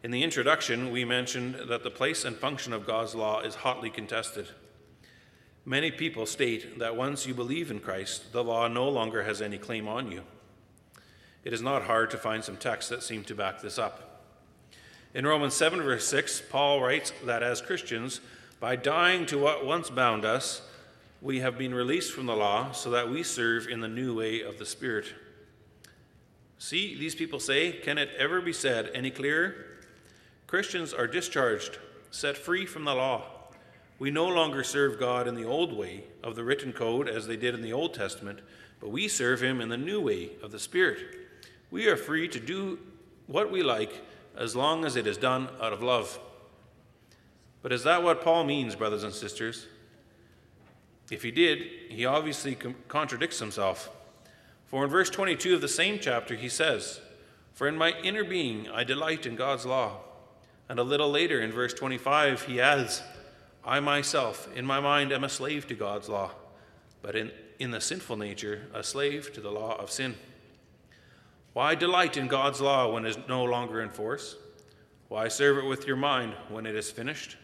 In 0.04 0.10
the 0.10 0.24
introduction, 0.24 0.92
we 0.92 1.06
mentioned 1.06 1.70
that 1.70 1.84
the 1.84 1.92
place 1.92 2.26
and 2.26 2.36
function 2.36 2.74
of 2.74 2.88
God's 2.88 3.14
law 3.14 3.42
is 3.42 3.56
hotly 3.56 3.92
contested. 3.92 4.50
Many 5.68 5.92
people 5.92 6.26
state 6.26 6.80
that 6.80 6.96
once 6.96 7.28
you 7.28 7.34
believe 7.34 7.72
in 7.72 7.82
Christ, 7.82 8.32
the 8.32 8.42
law 8.42 8.70
no 8.70 8.88
longer 8.88 9.24
has 9.24 9.42
any 9.42 9.58
claim 9.58 9.86
on 9.86 10.10
you. 10.10 10.22
It 11.44 11.52
is 11.52 11.62
not 11.62 11.84
hard 11.84 12.10
to 12.12 12.18
find 12.18 12.42
some 12.42 12.56
texts 12.56 12.90
that 12.90 13.04
seem 13.04 13.26
to 13.26 13.36
back 13.36 13.62
this 13.62 13.78
up. 13.78 14.24
In 15.14 15.28
Romans 15.28 15.56
7, 15.56 15.82
verse 15.82 16.08
6, 16.08 16.44
Paul 16.50 16.80
writes 16.80 17.12
that 17.26 17.44
as 17.44 17.60
Christians, 17.60 18.22
by 18.62 18.78
dying 18.78 19.26
to 19.26 19.38
what 19.38 19.66
once 19.66 19.90
bound 19.90 20.24
us, 20.24 20.62
we 21.22 21.42
have 21.42 21.58
been 21.58 21.74
released 21.74 22.14
from 22.14 22.28
the 22.28 22.36
law 22.38 22.72
so 22.72 22.90
that 22.92 23.10
we 23.10 23.22
serve 23.22 23.68
in 23.68 23.82
the 23.82 23.90
new 23.90 24.16
way 24.16 24.40
of 24.40 24.60
the 24.60 24.66
Spirit. 24.66 25.08
See, 26.58 26.98
these 26.98 27.14
people 27.14 27.42
say, 27.42 27.74
can 27.74 27.98
it 27.98 28.12
ever 28.18 28.40
be 28.40 28.54
said 28.54 28.90
any 28.94 29.12
clearer? 29.12 29.54
Christians 30.48 30.94
are 30.94 31.08
discharged, 31.08 31.78
set 32.10 32.38
free 32.38 32.66
from 32.66 32.86
the 32.86 32.96
law. 32.96 33.37
We 34.00 34.12
no 34.12 34.28
longer 34.28 34.64
serve 34.64 35.00
God 35.00 35.28
in 35.28 35.36
the 35.36 35.46
old 35.46 35.76
way 35.76 36.04
of 36.24 36.36
the 36.36 36.44
written 36.44 36.72
code 36.72 37.10
as 37.10 37.26
they 37.26 37.38
did 37.38 37.56
in 37.56 37.62
the 37.62 37.74
Old 37.74 37.94
Testament, 37.94 38.40
but 38.80 38.92
we 38.92 39.08
serve 39.08 39.42
Him 39.42 39.60
in 39.60 39.70
the 39.70 39.78
new 39.78 40.00
way 40.00 40.32
of 40.44 40.52
the 40.52 40.60
Spirit. 40.60 41.00
We 41.72 41.88
are 41.88 41.98
free 41.98 42.28
to 42.28 42.40
do 42.40 42.80
what 43.26 43.52
we 43.52 43.64
like 43.64 44.04
as 44.38 44.56
long 44.56 44.86
as 44.86 44.96
it 44.96 45.08
is 45.08 45.18
done 45.18 45.50
out 45.60 45.74
of 45.74 45.82
love. 45.82 46.20
But 47.64 47.72
is 47.74 47.84
that 47.84 48.04
what 48.04 48.24
Paul 48.24 48.44
means, 48.44 48.76
brothers 48.76 49.04
and 49.04 49.14
sisters? 49.14 49.66
If 51.10 51.24
he 51.24 51.32
did, 51.32 51.60
he 51.90 52.06
obviously 52.06 52.56
contradicts 52.88 53.40
himself. 53.40 53.90
For 54.66 54.84
in 54.84 54.90
verse 54.90 55.10
22 55.10 55.56
of 55.56 55.62
the 55.62 55.68
same 55.68 55.98
chapter, 56.00 56.36
he 56.36 56.50
says, 56.50 57.00
For 57.54 57.68
in 57.68 57.78
my 57.78 57.94
inner 58.04 58.24
being 58.24 58.70
I 58.70 58.84
delight 58.84 59.26
in 59.26 59.36
God's 59.36 59.66
law. 59.66 60.02
And 60.70 60.80
a 60.80 60.84
little 60.84 61.10
later, 61.10 61.40
in 61.40 61.52
verse 61.52 61.74
25, 61.74 62.44
he 62.44 62.60
adds, 62.60 63.02
I 63.68 63.82
myself, 63.82 64.48
in 64.56 64.66
my 64.66 64.80
mind, 64.80 65.12
am 65.12 65.26
a 65.26 65.30
slave 65.30 65.68
to 65.68 65.76
God's 65.76 66.08
law, 66.08 66.32
but 67.02 67.18
in, 67.18 67.32
in 67.60 67.72
the 67.72 67.82
sinful 67.82 68.16
nature, 68.16 68.66
a 68.74 68.82
slave 68.82 69.34
to 69.34 69.42
the 69.42 69.52
law 69.52 69.76
of 69.76 69.92
sin. 69.92 70.16
Why 71.52 71.76
delight 71.76 72.16
in 72.16 72.30
God's 72.30 72.62
law 72.62 72.94
when 72.94 73.06
it 73.06 73.10
is 73.10 73.18
no 73.28 73.44
longer 73.44 73.82
in 73.82 73.90
force? 73.90 74.38
Why 75.10 75.28
serve 75.28 75.58
it 75.58 75.68
with 75.68 75.86
your 75.86 75.98
mind 75.98 76.34
when 76.48 76.66
it 76.66 76.76
is 76.76 76.90
finished? 76.90 77.36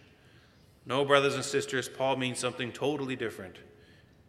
No, 0.85 1.03
brothers 1.03 1.35
and 1.35 1.43
sisters, 1.43 1.89
Paul 1.89 2.15
means 2.15 2.39
something 2.39 2.71
totally 2.71 3.17
different. 3.17 3.57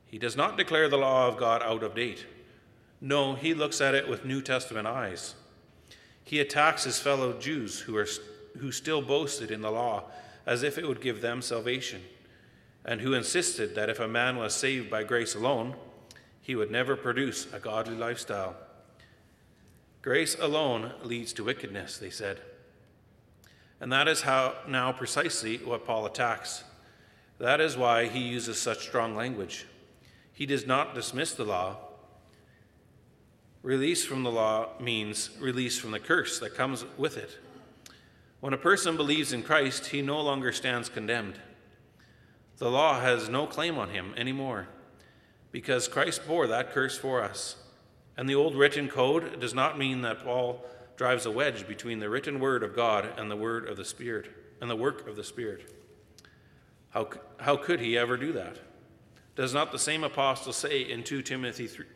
He 0.04 0.18
does 0.18 0.36
not 0.36 0.56
declare 0.56 0.88
the 0.88 0.96
law 0.96 1.28
of 1.28 1.36
God 1.36 1.62
out 1.62 1.84
of 1.84 1.94
date. 1.94 2.26
No, 3.00 3.34
he 3.34 3.54
looks 3.54 3.80
at 3.80 3.94
it 3.94 4.08
with 4.08 4.24
New 4.24 4.42
Testament 4.42 4.88
eyes. 4.88 5.36
He 6.24 6.40
attacks 6.40 6.82
his 6.82 6.98
fellow 6.98 7.38
Jews 7.38 7.78
who, 7.78 7.96
are, 7.96 8.08
who 8.58 8.72
still 8.72 9.00
boasted 9.00 9.52
in 9.52 9.60
the 9.60 9.70
law 9.70 10.04
as 10.46 10.62
if 10.62 10.78
it 10.78 10.86
would 10.86 11.00
give 11.00 11.20
them 11.20 11.40
salvation, 11.40 12.02
and 12.84 13.00
who 13.00 13.14
insisted 13.14 13.74
that 13.74 13.88
if 13.88 13.98
a 13.98 14.08
man 14.08 14.36
was 14.36 14.54
saved 14.54 14.90
by 14.90 15.02
grace 15.02 15.34
alone, 15.34 15.74
he 16.40 16.54
would 16.54 16.70
never 16.70 16.96
produce 16.96 17.46
a 17.52 17.58
godly 17.58 17.96
lifestyle. 17.96 18.54
Grace 20.02 20.36
alone 20.38 20.92
leads 21.02 21.32
to 21.32 21.44
wickedness, 21.44 21.96
they 21.96 22.10
said. 22.10 22.40
And 23.80 23.90
that 23.92 24.06
is 24.06 24.20
how 24.20 24.54
now 24.68 24.92
precisely 24.92 25.56
what 25.58 25.86
Paul 25.86 26.04
attacks. 26.04 26.64
That 27.38 27.60
is 27.60 27.76
why 27.76 28.08
he 28.08 28.20
uses 28.20 28.60
such 28.60 28.86
strong 28.86 29.16
language. 29.16 29.66
He 30.32 30.46
does 30.46 30.66
not 30.66 30.94
dismiss 30.94 31.32
the 31.32 31.44
law. 31.44 31.78
Release 33.62 34.04
from 34.04 34.22
the 34.22 34.30
law 34.30 34.68
means 34.78 35.30
release 35.40 35.78
from 35.78 35.92
the 35.92 36.00
curse 36.00 36.38
that 36.40 36.54
comes 36.54 36.84
with 36.98 37.16
it. 37.16 37.38
When 38.44 38.52
a 38.52 38.58
person 38.58 38.98
believes 38.98 39.32
in 39.32 39.42
Christ, 39.42 39.86
he 39.86 40.02
no 40.02 40.20
longer 40.20 40.52
stands 40.52 40.90
condemned. 40.90 41.40
The 42.58 42.70
law 42.70 43.00
has 43.00 43.30
no 43.30 43.46
claim 43.46 43.78
on 43.78 43.88
him 43.88 44.12
anymore 44.18 44.68
because 45.50 45.88
Christ 45.88 46.28
bore 46.28 46.46
that 46.48 46.70
curse 46.70 46.94
for 46.94 47.22
us. 47.22 47.56
And 48.18 48.28
the 48.28 48.34
old 48.34 48.54
written 48.54 48.90
code 48.90 49.40
does 49.40 49.54
not 49.54 49.78
mean 49.78 50.02
that 50.02 50.22
Paul 50.22 50.62
drives 50.98 51.24
a 51.24 51.30
wedge 51.30 51.66
between 51.66 52.00
the 52.00 52.10
written 52.10 52.38
word 52.38 52.62
of 52.62 52.76
God 52.76 53.08
and 53.16 53.30
the 53.30 53.36
word 53.36 53.66
of 53.66 53.78
the 53.78 53.84
Spirit 53.86 54.30
and 54.60 54.68
the 54.68 54.76
work 54.76 55.08
of 55.08 55.16
the 55.16 55.24
Spirit. 55.24 55.72
How, 56.90 57.08
how 57.38 57.56
could 57.56 57.80
he 57.80 57.96
ever 57.96 58.18
do 58.18 58.30
that? 58.32 58.58
Does 59.36 59.54
not 59.54 59.72
the 59.72 59.78
same 59.78 60.04
apostle 60.04 60.52
say 60.52 60.82
in 60.82 61.02
2 61.02 61.22
Timothy 61.22 61.66
3, 61.66 61.86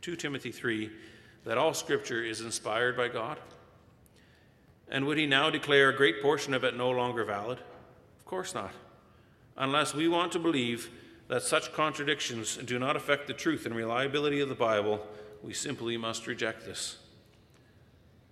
2 0.00 0.16
Timothy 0.16 0.50
3 0.50 0.90
that 1.44 1.56
all 1.56 1.72
scripture 1.72 2.24
is 2.24 2.40
inspired 2.40 2.96
by 2.96 3.06
God? 3.06 3.38
And 4.90 5.06
would 5.06 5.18
he 5.18 5.26
now 5.26 5.50
declare 5.50 5.90
a 5.90 5.96
great 5.96 6.22
portion 6.22 6.54
of 6.54 6.64
it 6.64 6.76
no 6.76 6.90
longer 6.90 7.24
valid? 7.24 7.58
Of 8.18 8.24
course 8.24 8.54
not. 8.54 8.72
Unless 9.56 9.94
we 9.94 10.08
want 10.08 10.32
to 10.32 10.38
believe 10.38 10.90
that 11.28 11.42
such 11.42 11.72
contradictions 11.72 12.56
do 12.56 12.78
not 12.78 12.96
affect 12.96 13.26
the 13.26 13.34
truth 13.34 13.66
and 13.66 13.74
reliability 13.74 14.40
of 14.40 14.48
the 14.48 14.54
Bible, 14.54 15.06
we 15.42 15.52
simply 15.52 15.96
must 15.96 16.26
reject 16.26 16.64
this. 16.64 16.96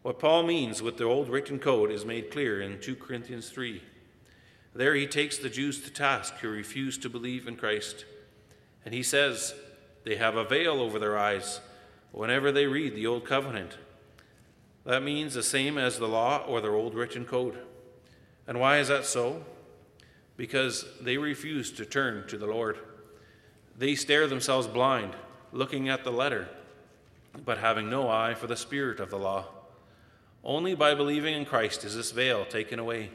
What 0.03 0.19
Paul 0.19 0.45
means 0.45 0.83
with 0.83 0.97
the 0.97 1.05
old 1.05 1.29
written 1.29 1.59
code 1.59 1.91
is 1.91 2.05
made 2.05 2.31
clear 2.31 2.61
in 2.61 2.81
2 2.81 2.97
Corinthians 2.97 3.51
3. 3.51 3.83
There 4.75 4.95
he 4.95 5.07
takes 5.07 5.37
the 5.37 5.51
Jews 5.51 5.81
to 5.83 5.91
task 5.91 6.35
who 6.37 6.49
refuse 6.49 6.97
to 6.99 7.09
believe 7.09 7.49
in 7.49 7.57
Christ. 7.57 8.05
And 8.85 8.95
he 8.95 9.03
says 9.03 9.55
they 10.05 10.17
have 10.17 10.37
a 10.37 10.45
veil 10.45 10.81
over 10.81 10.99
their 10.99 11.19
eyes 11.19 11.61
whenever 12.13 12.53
they 12.53 12.67
read 12.67 12.95
the 12.95 13.07
Old 13.07 13.25
Covenant. 13.25 13.79
That 14.87 15.03
means 15.03 15.35
the 15.35 15.43
same 15.43 15.79
as 15.79 15.99
the 15.99 16.07
law 16.07 16.45
or 16.47 16.61
their 16.61 16.75
old 16.75 16.95
written 16.95 17.25
code. 17.25 17.59
And 18.47 18.61
why 18.61 18.79
is 18.79 18.87
that 18.87 19.05
so? 19.05 19.45
Because 20.37 20.87
they 21.01 21.19
refuse 21.19 21.73
to 21.73 21.85
turn 21.85 22.27
to 22.29 22.39
the 22.39 22.47
Lord. 22.47 22.79
They 23.77 23.97
stare 23.97 24.29
themselves 24.29 24.69
blind, 24.69 25.17
looking 25.53 25.89
at 25.89 26.05
the 26.05 26.13
letter, 26.13 26.49
but 27.45 27.59
having 27.59 27.91
no 27.91 28.09
eye 28.09 28.35
for 28.35 28.47
the 28.47 28.57
spirit 28.57 29.01
of 29.01 29.11
the 29.11 29.19
law. 29.19 29.47
Only 30.45 30.77
by 30.77 30.95
believing 30.95 31.35
in 31.35 31.45
Christ 31.45 31.85
is 31.85 31.97
this 31.97 32.13
veil 32.13 32.45
taken 32.45 32.79
away. 32.79 33.11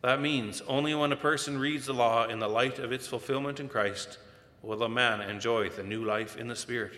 That 0.00 0.22
means 0.22 0.62
only 0.62 0.94
when 0.94 1.12
a 1.12 1.16
person 1.16 1.58
reads 1.58 1.84
the 1.84 1.92
law 1.92 2.24
in 2.26 2.38
the 2.38 2.48
light 2.48 2.78
of 2.78 2.92
its 2.92 3.06
fulfillment 3.06 3.60
in 3.60 3.68
Christ 3.68 4.16
will 4.62 4.82
a 4.82 4.88
man 4.88 5.20
enjoy 5.20 5.68
the 5.68 5.82
new 5.82 6.02
life 6.02 6.38
in 6.38 6.48
the 6.48 6.56
Spirit. 6.56 6.94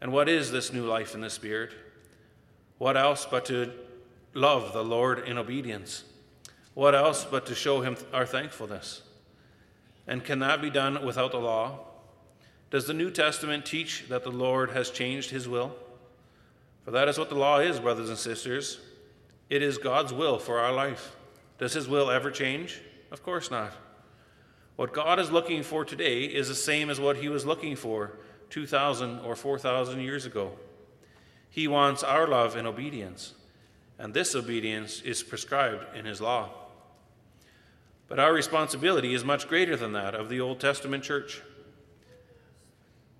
And 0.00 0.12
what 0.12 0.30
is 0.30 0.50
this 0.50 0.72
new 0.72 0.86
life 0.86 1.14
in 1.14 1.20
the 1.20 1.28
Spirit? 1.28 1.72
What 2.78 2.96
else 2.96 3.26
but 3.28 3.44
to 3.46 3.72
love 4.34 4.72
the 4.72 4.84
Lord 4.84 5.26
in 5.26 5.36
obedience? 5.36 6.04
What 6.74 6.94
else 6.94 7.24
but 7.24 7.46
to 7.46 7.54
show 7.54 7.80
him 7.80 7.96
our 8.12 8.24
thankfulness? 8.24 9.02
And 10.06 10.24
can 10.24 10.38
that 10.38 10.62
be 10.62 10.70
done 10.70 11.04
without 11.04 11.32
the 11.32 11.38
law? 11.38 11.80
Does 12.70 12.86
the 12.86 12.94
New 12.94 13.10
Testament 13.10 13.66
teach 13.66 14.08
that 14.08 14.22
the 14.22 14.30
Lord 14.30 14.70
has 14.70 14.90
changed 14.90 15.30
his 15.30 15.48
will? 15.48 15.74
For 16.84 16.92
that 16.92 17.08
is 17.08 17.18
what 17.18 17.28
the 17.28 17.34
law 17.34 17.58
is, 17.58 17.80
brothers 17.80 18.08
and 18.08 18.18
sisters. 18.18 18.78
It 19.50 19.62
is 19.62 19.76
God's 19.76 20.12
will 20.12 20.38
for 20.38 20.58
our 20.58 20.72
life. 20.72 21.16
Does 21.58 21.72
his 21.72 21.88
will 21.88 22.10
ever 22.10 22.30
change? 22.30 22.80
Of 23.10 23.22
course 23.22 23.50
not. 23.50 23.72
What 24.76 24.92
God 24.92 25.18
is 25.18 25.30
looking 25.30 25.62
for 25.62 25.84
today 25.84 26.24
is 26.24 26.48
the 26.48 26.54
same 26.54 26.90
as 26.90 27.00
what 27.00 27.16
he 27.16 27.28
was 27.28 27.44
looking 27.44 27.74
for 27.74 28.12
2,000 28.50 29.20
or 29.20 29.34
4,000 29.34 30.00
years 30.00 30.24
ago. 30.24 30.52
He 31.58 31.66
wants 31.66 32.04
our 32.04 32.28
love 32.28 32.54
and 32.54 32.68
obedience, 32.68 33.34
and 33.98 34.14
this 34.14 34.36
obedience 34.36 35.00
is 35.00 35.24
prescribed 35.24 35.86
in 35.92 36.04
his 36.04 36.20
law. 36.20 36.50
But 38.06 38.20
our 38.20 38.32
responsibility 38.32 39.12
is 39.12 39.24
much 39.24 39.48
greater 39.48 39.74
than 39.74 39.90
that 39.90 40.14
of 40.14 40.28
the 40.28 40.38
Old 40.38 40.60
Testament 40.60 41.02
church. 41.02 41.42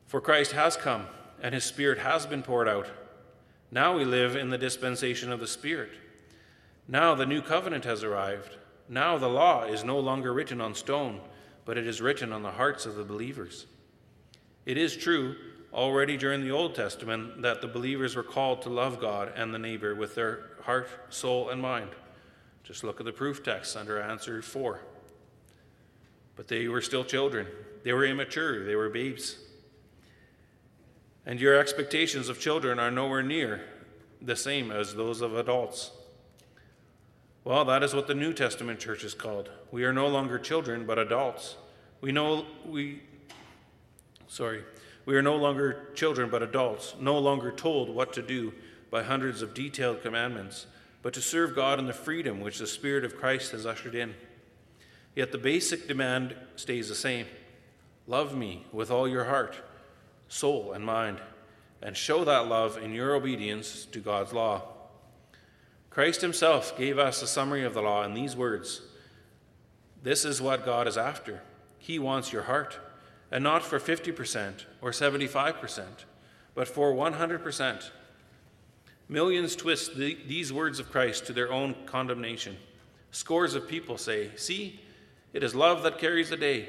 For 0.07 0.21
Christ 0.21 0.53
has 0.53 0.77
come, 0.77 1.07
and 1.43 1.53
his 1.53 1.65
Spirit 1.65 1.99
has 1.99 2.27
been 2.27 2.45
poured 2.45 2.69
out. 2.69 2.87
Now 3.73 3.97
we 3.97 4.05
live 4.05 4.37
in 4.37 4.51
the 4.51 4.57
dispensation 4.57 5.33
of 5.33 5.41
the 5.41 5.49
Spirit. 5.49 5.91
Now 6.87 7.17
the 7.17 7.27
new 7.27 7.43
covenant 7.43 7.87
has 7.87 8.05
arrived. 8.05 8.57
Now 8.89 9.19
the 9.19 9.27
law 9.27 9.65
is 9.65 9.83
no 9.83 9.99
longer 9.99 10.33
written 10.33 10.61
on 10.61 10.77
stone, 10.77 11.23
but 11.65 11.77
it 11.77 11.89
is 11.89 12.01
written 12.01 12.33
on 12.33 12.45
the 12.45 12.53
hearts 12.53 12.87
of 12.87 12.95
the 12.95 13.03
believers. 13.03 13.67
It 14.65 14.79
is 14.79 14.97
true, 14.97 15.35
already 15.73 16.17
during 16.17 16.43
the 16.43 16.51
Old 16.51 16.75
Testament, 16.75 17.43
that 17.43 17.61
the 17.61 17.69
believers 17.69 18.17
were 18.17 18.23
called 18.23 18.63
to 18.63 18.69
love 18.69 19.01
God 19.01 19.33
and 19.37 19.53
the 19.53 19.59
neighbor 19.59 19.95
with 19.95 20.15
their 20.15 20.51
heart, 20.63 20.89
soul, 21.11 21.51
and 21.51 21.61
mind. 21.61 21.91
Just 22.65 22.85
look 22.85 23.01
at 23.01 23.07
the 23.07 23.13
proof 23.13 23.43
text 23.43 23.77
under 23.77 24.01
answer 24.01 24.43
4. 24.43 24.81
But 26.37 26.49
they 26.49 26.69
were 26.69 26.83
still 26.83 27.05
children, 27.05 27.47
they 27.85 27.93
were 27.93 28.05
immature, 28.05 28.65
they 28.65 28.77
were 28.77 28.89
babes 28.89 29.37
and 31.29 31.39
your 31.39 31.57
expectations 31.57 32.31
of 32.31 32.41
children 32.41 32.79
are 32.79 32.91
nowhere 32.91 33.23
near 33.23 33.61
the 34.23 34.35
same 34.35 34.71
as 34.73 34.95
those 34.95 35.21
of 35.21 35.37
adults. 35.37 35.91
Well, 37.45 37.67
that 37.67 37.83
is 37.83 37.95
what 37.95 38.07
the 38.07 38.15
New 38.15 38.33
Testament 38.33 38.81
church 38.81 39.05
is 39.05 39.13
called. 39.13 39.51
We 39.71 39.85
are 39.85 39.93
no 39.93 40.09
longer 40.09 40.39
children, 40.39 40.87
but 40.87 40.99
adults. 40.99 41.57
We 42.01 42.13
know 42.13 42.47
we 42.67 43.03
sorry, 44.27 44.65
We 45.09 45.17
are 45.17 45.23
no 45.23 45.37
longer 45.37 45.89
children 45.95 46.29
but 46.29 46.43
adults, 46.43 46.95
no 47.01 47.17
longer 47.19 47.51
told 47.51 47.89
what 47.89 48.13
to 48.13 48.21
do 48.21 48.53
by 48.91 49.03
hundreds 49.03 49.41
of 49.41 49.55
detailed 49.55 50.03
commandments, 50.03 50.67
but 51.01 51.15
to 51.15 51.23
serve 51.23 51.55
God 51.55 51.79
in 51.79 51.87
the 51.87 51.95
freedom 51.95 52.43
which 52.43 52.59
the 52.59 52.67
Spirit 52.67 53.07
of 53.07 53.17
Christ 53.17 53.53
has 53.53 53.65
ushered 53.65 53.95
in. 53.95 54.15
Yet 55.17 55.33
the 55.33 55.39
basic 55.39 55.89
demand 55.89 56.37
stays 56.57 56.91
the 56.91 56.95
same 56.95 57.25
love 58.07 58.37
me 58.37 58.67
with 58.71 58.91
all 58.91 59.09
your 59.09 59.25
heart, 59.25 59.57
soul, 60.29 60.73
and 60.73 60.85
mind, 60.85 61.23
and 61.81 61.97
show 61.97 62.23
that 62.25 62.47
love 62.47 62.77
in 62.77 62.93
your 62.93 63.15
obedience 63.15 63.87
to 63.87 64.01
God's 64.01 64.35
law. 64.35 64.61
Christ 65.89 66.21
Himself 66.21 66.77
gave 66.77 66.99
us 66.99 67.23
a 67.23 67.27
summary 67.27 67.65
of 67.65 67.73
the 67.73 67.81
law 67.81 68.05
in 68.05 68.13
these 68.13 68.37
words 68.37 68.83
This 70.03 70.27
is 70.27 70.43
what 70.43 70.67
God 70.67 70.87
is 70.87 70.99
after. 70.99 71.41
He 71.79 71.99
wants 71.99 72.31
your 72.31 72.43
heart, 72.43 72.79
and 73.31 73.45
not 73.45 73.63
for 73.63 73.79
50% 73.79 74.65
or 74.81 74.91
75%, 74.91 75.85
but 76.55 76.69
for 76.69 76.93
100%. 76.93 77.91
Millions 79.09 79.57
twist 79.57 79.97
the, 79.97 80.19
these 80.27 80.53
words 80.53 80.79
of 80.79 80.91
Christ 80.91 81.27
to 81.27 81.33
their 81.33 81.53
own 81.53 81.75
condemnation. 81.87 82.57
Scores 83.11 83.55
of 83.55 83.69
people 83.69 83.97
say, 83.97 84.31
See, 84.37 84.81
it 85.33 85.43
is 85.43 85.55
love 85.55 85.83
that 85.83 85.99
carries 85.99 86.31
the 86.31 86.37
day. 86.37 86.69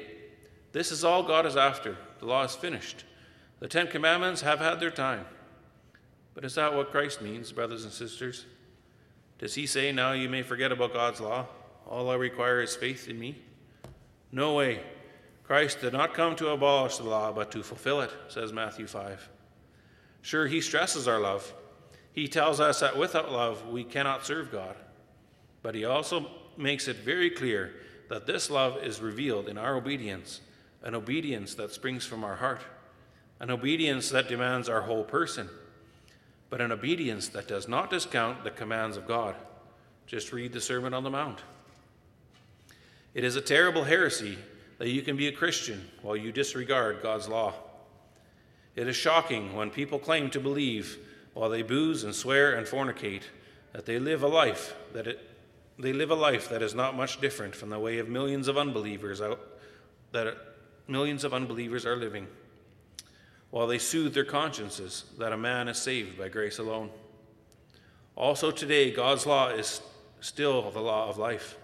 This 0.72 0.90
is 0.90 1.04
all 1.04 1.22
God 1.22 1.44
is 1.46 1.56
after. 1.56 1.96
The 2.20 2.26
law 2.26 2.44
is 2.44 2.54
finished. 2.54 3.04
The 3.58 3.68
Ten 3.68 3.88
Commandments 3.88 4.40
have 4.40 4.58
had 4.58 4.80
their 4.80 4.90
time. 4.90 5.26
But 6.34 6.44
is 6.44 6.54
that 6.54 6.74
what 6.74 6.90
Christ 6.90 7.20
means, 7.20 7.52
brothers 7.52 7.84
and 7.84 7.92
sisters? 7.92 8.46
Does 9.38 9.54
he 9.54 9.66
say, 9.66 9.92
Now 9.92 10.12
you 10.12 10.28
may 10.28 10.42
forget 10.42 10.72
about 10.72 10.94
God's 10.94 11.20
law? 11.20 11.46
All 11.86 12.10
I 12.10 12.14
require 12.14 12.62
is 12.62 12.76
faith 12.76 13.08
in 13.08 13.18
me? 13.18 13.42
No 14.32 14.54
way. 14.54 14.80
Christ 15.50 15.80
did 15.80 15.92
not 15.92 16.14
come 16.14 16.36
to 16.36 16.50
abolish 16.50 16.98
the 16.98 17.02
law, 17.02 17.32
but 17.32 17.50
to 17.50 17.64
fulfill 17.64 18.02
it, 18.02 18.12
says 18.28 18.52
Matthew 18.52 18.86
5. 18.86 19.28
Sure, 20.22 20.46
he 20.46 20.60
stresses 20.60 21.08
our 21.08 21.18
love. 21.18 21.52
He 22.12 22.28
tells 22.28 22.60
us 22.60 22.78
that 22.78 22.96
without 22.96 23.32
love, 23.32 23.66
we 23.66 23.82
cannot 23.82 24.24
serve 24.24 24.52
God. 24.52 24.76
But 25.60 25.74
he 25.74 25.84
also 25.84 26.30
makes 26.56 26.86
it 26.86 26.98
very 26.98 27.30
clear 27.30 27.74
that 28.08 28.28
this 28.28 28.48
love 28.48 28.80
is 28.84 29.00
revealed 29.00 29.48
in 29.48 29.58
our 29.58 29.74
obedience, 29.74 30.40
an 30.84 30.94
obedience 30.94 31.56
that 31.56 31.72
springs 31.72 32.06
from 32.06 32.22
our 32.22 32.36
heart, 32.36 32.62
an 33.40 33.50
obedience 33.50 34.08
that 34.10 34.28
demands 34.28 34.68
our 34.68 34.82
whole 34.82 35.02
person, 35.02 35.48
but 36.48 36.60
an 36.60 36.70
obedience 36.70 37.26
that 37.26 37.48
does 37.48 37.66
not 37.66 37.90
discount 37.90 38.44
the 38.44 38.52
commands 38.52 38.96
of 38.96 39.04
God. 39.04 39.34
Just 40.06 40.32
read 40.32 40.52
the 40.52 40.60
Sermon 40.60 40.94
on 40.94 41.02
the 41.02 41.10
Mount. 41.10 41.40
It 43.14 43.24
is 43.24 43.34
a 43.34 43.40
terrible 43.40 43.82
heresy 43.82 44.38
that 44.80 44.88
you 44.88 45.02
can 45.02 45.14
be 45.14 45.28
a 45.28 45.32
Christian 45.32 45.86
while 46.00 46.16
you 46.16 46.32
disregard 46.32 47.02
God's 47.02 47.28
law. 47.28 47.52
It 48.74 48.88
is 48.88 48.96
shocking 48.96 49.54
when 49.54 49.68
people 49.68 49.98
claim 49.98 50.30
to 50.30 50.40
believe, 50.40 50.96
while 51.34 51.50
they 51.50 51.60
booze 51.60 52.02
and 52.02 52.14
swear 52.14 52.54
and 52.54 52.66
fornicate, 52.66 53.24
that 53.74 53.84
they 53.84 53.98
live 53.98 54.22
a 54.22 54.26
life 54.26 54.74
that 54.94 55.06
it, 55.06 55.20
they 55.78 55.92
live 55.92 56.10
a 56.10 56.14
life 56.14 56.48
that 56.48 56.62
is 56.62 56.74
not 56.74 56.96
much 56.96 57.20
different 57.20 57.54
from 57.54 57.68
the 57.68 57.78
way 57.78 57.98
of 57.98 58.08
millions 58.08 58.48
of 58.48 58.56
unbelievers 58.56 59.20
out, 59.20 59.38
that 60.12 60.34
millions 60.88 61.24
of 61.24 61.34
unbelievers 61.34 61.84
are 61.84 61.96
living, 61.96 62.26
while 63.50 63.66
they 63.66 63.78
soothe 63.78 64.14
their 64.14 64.24
consciences 64.24 65.04
that 65.18 65.34
a 65.34 65.36
man 65.36 65.68
is 65.68 65.76
saved 65.76 66.16
by 66.16 66.30
grace 66.30 66.58
alone. 66.58 66.88
Also, 68.16 68.50
today, 68.50 68.90
God's 68.90 69.26
law 69.26 69.50
is 69.50 69.82
still 70.20 70.70
the 70.70 70.80
law 70.80 71.06
of 71.10 71.18
life. 71.18 71.58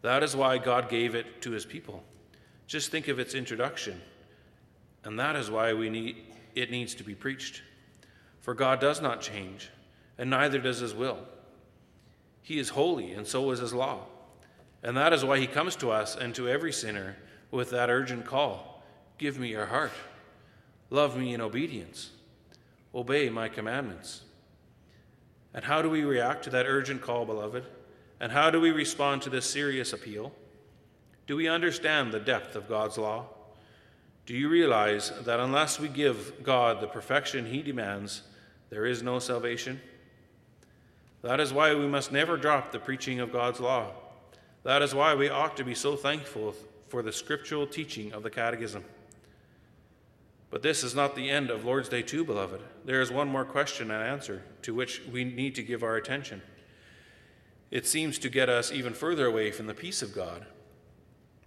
That 0.00 0.22
is 0.22 0.34
why 0.34 0.56
God 0.56 0.88
gave 0.88 1.14
it 1.14 1.42
to 1.42 1.50
his 1.50 1.66
people. 1.66 2.02
Just 2.72 2.90
think 2.90 3.08
of 3.08 3.18
its 3.18 3.34
introduction. 3.34 4.00
And 5.04 5.20
that 5.20 5.36
is 5.36 5.50
why 5.50 5.74
we 5.74 5.90
need, 5.90 6.16
it 6.54 6.70
needs 6.70 6.94
to 6.94 7.04
be 7.04 7.14
preached. 7.14 7.60
For 8.40 8.54
God 8.54 8.80
does 8.80 8.98
not 8.98 9.20
change, 9.20 9.68
and 10.16 10.30
neither 10.30 10.58
does 10.58 10.78
his 10.78 10.94
will. 10.94 11.18
He 12.40 12.58
is 12.58 12.70
holy, 12.70 13.12
and 13.12 13.26
so 13.26 13.50
is 13.50 13.58
his 13.58 13.74
law. 13.74 14.06
And 14.82 14.96
that 14.96 15.12
is 15.12 15.22
why 15.22 15.38
he 15.38 15.46
comes 15.46 15.76
to 15.76 15.90
us 15.90 16.16
and 16.16 16.34
to 16.34 16.48
every 16.48 16.72
sinner 16.72 17.16
with 17.50 17.68
that 17.72 17.90
urgent 17.90 18.24
call 18.24 18.82
Give 19.18 19.38
me 19.38 19.48
your 19.48 19.66
heart. 19.66 19.92
Love 20.88 21.14
me 21.14 21.34
in 21.34 21.42
obedience. 21.42 22.08
Obey 22.94 23.28
my 23.28 23.50
commandments. 23.50 24.22
And 25.52 25.62
how 25.62 25.82
do 25.82 25.90
we 25.90 26.04
react 26.04 26.44
to 26.44 26.50
that 26.50 26.64
urgent 26.64 27.02
call, 27.02 27.26
beloved? 27.26 27.64
And 28.18 28.32
how 28.32 28.48
do 28.48 28.62
we 28.62 28.70
respond 28.70 29.20
to 29.22 29.30
this 29.30 29.44
serious 29.44 29.92
appeal? 29.92 30.32
Do 31.26 31.36
we 31.36 31.48
understand 31.48 32.12
the 32.12 32.20
depth 32.20 32.56
of 32.56 32.68
God's 32.68 32.98
law? 32.98 33.26
Do 34.26 34.34
you 34.34 34.48
realize 34.48 35.12
that 35.24 35.40
unless 35.40 35.80
we 35.80 35.88
give 35.88 36.42
God 36.42 36.80
the 36.80 36.86
perfection 36.86 37.46
he 37.46 37.62
demands, 37.62 38.22
there 38.70 38.86
is 38.86 39.02
no 39.02 39.18
salvation? 39.18 39.80
That 41.22 41.40
is 41.40 41.52
why 41.52 41.74
we 41.74 41.86
must 41.86 42.12
never 42.12 42.36
drop 42.36 42.72
the 42.72 42.78
preaching 42.78 43.20
of 43.20 43.32
God's 43.32 43.60
law. 43.60 43.92
That 44.64 44.82
is 44.82 44.94
why 44.94 45.14
we 45.14 45.28
ought 45.28 45.56
to 45.56 45.64
be 45.64 45.74
so 45.74 45.96
thankful 45.96 46.54
for 46.88 47.02
the 47.02 47.12
scriptural 47.12 47.66
teaching 47.66 48.12
of 48.12 48.22
the 48.22 48.30
Catechism. 48.30 48.84
But 50.50 50.62
this 50.62 50.84
is 50.84 50.94
not 50.94 51.16
the 51.16 51.30
end 51.30 51.50
of 51.50 51.64
Lord's 51.64 51.88
Day 51.88 52.02
2, 52.02 52.24
beloved. 52.24 52.60
There 52.84 53.00
is 53.00 53.10
one 53.10 53.28
more 53.28 53.44
question 53.44 53.90
and 53.90 54.02
answer 54.02 54.42
to 54.62 54.74
which 54.74 55.00
we 55.10 55.24
need 55.24 55.54
to 55.54 55.62
give 55.62 55.82
our 55.82 55.96
attention. 55.96 56.42
It 57.70 57.86
seems 57.86 58.18
to 58.18 58.28
get 58.28 58.50
us 58.50 58.70
even 58.70 58.92
further 58.92 59.26
away 59.26 59.50
from 59.50 59.66
the 59.66 59.74
peace 59.74 60.02
of 60.02 60.14
God. 60.14 60.44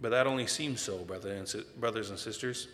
But 0.00 0.10
that 0.10 0.26
only 0.26 0.46
seems 0.46 0.80
so, 0.80 0.98
brothers 0.98 2.10
and 2.10 2.18
sisters. 2.18 2.68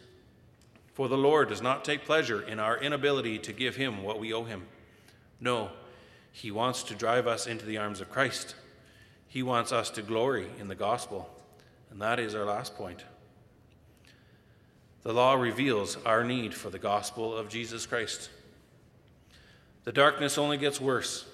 For 0.95 1.09
the 1.09 1.17
Lord 1.17 1.49
does 1.49 1.63
not 1.63 1.85
take 1.85 2.05
pleasure 2.05 2.43
in 2.43 2.59
our 2.59 2.79
inability 2.79 3.39
to 3.41 3.53
give 3.53 3.77
him 3.77 4.03
what 4.03 4.19
we 4.21 4.33
owe 4.33 4.45
him. 4.45 4.67
No, 5.41 5.71
he 6.33 6.51
wants 6.51 6.83
to 6.85 6.95
drive 6.95 7.27
us 7.27 7.47
into 7.47 7.65
the 7.65 7.79
arms 7.79 8.01
of 8.01 8.11
Christ. 8.11 8.55
He 9.29 9.43
wants 9.43 9.73
us 9.73 9.89
to 9.91 10.03
glory 10.03 10.49
in 10.59 10.69
the 10.69 10.75
gospel. 10.75 11.31
And 11.91 12.01
that 12.01 12.19
is 12.19 12.35
our 12.35 12.45
last 12.45 12.77
point. 12.77 13.05
The 15.03 15.13
law 15.13 15.35
reveals 15.35 15.97
our 16.05 16.23
need 16.25 16.55
for 16.55 16.71
the 16.71 16.79
gospel 16.79 17.37
of 17.37 17.49
Jesus 17.49 17.87
Christ. 17.87 18.31
The 19.85 19.93
darkness 19.93 20.39
only 20.39 20.59
gets 20.59 20.81
worse. 20.81 21.25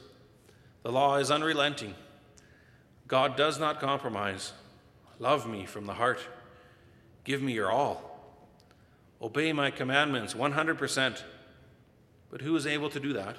The 0.82 0.92
law 0.92 1.16
is 1.16 1.30
unrelenting. 1.30 1.94
God 3.06 3.36
does 3.36 3.58
not 3.58 3.80
compromise. 3.80 4.52
Love 5.18 5.48
me 5.48 5.66
from 5.66 5.86
the 5.86 5.94
heart. 5.94 6.20
Give 7.24 7.42
me 7.42 7.52
your 7.52 7.70
all. 7.70 8.08
Obey 9.20 9.52
my 9.52 9.70
commandments 9.70 10.34
100%. 10.34 11.22
But 12.30 12.42
who 12.42 12.54
is 12.56 12.66
able 12.66 12.90
to 12.90 13.00
do 13.00 13.12
that? 13.14 13.36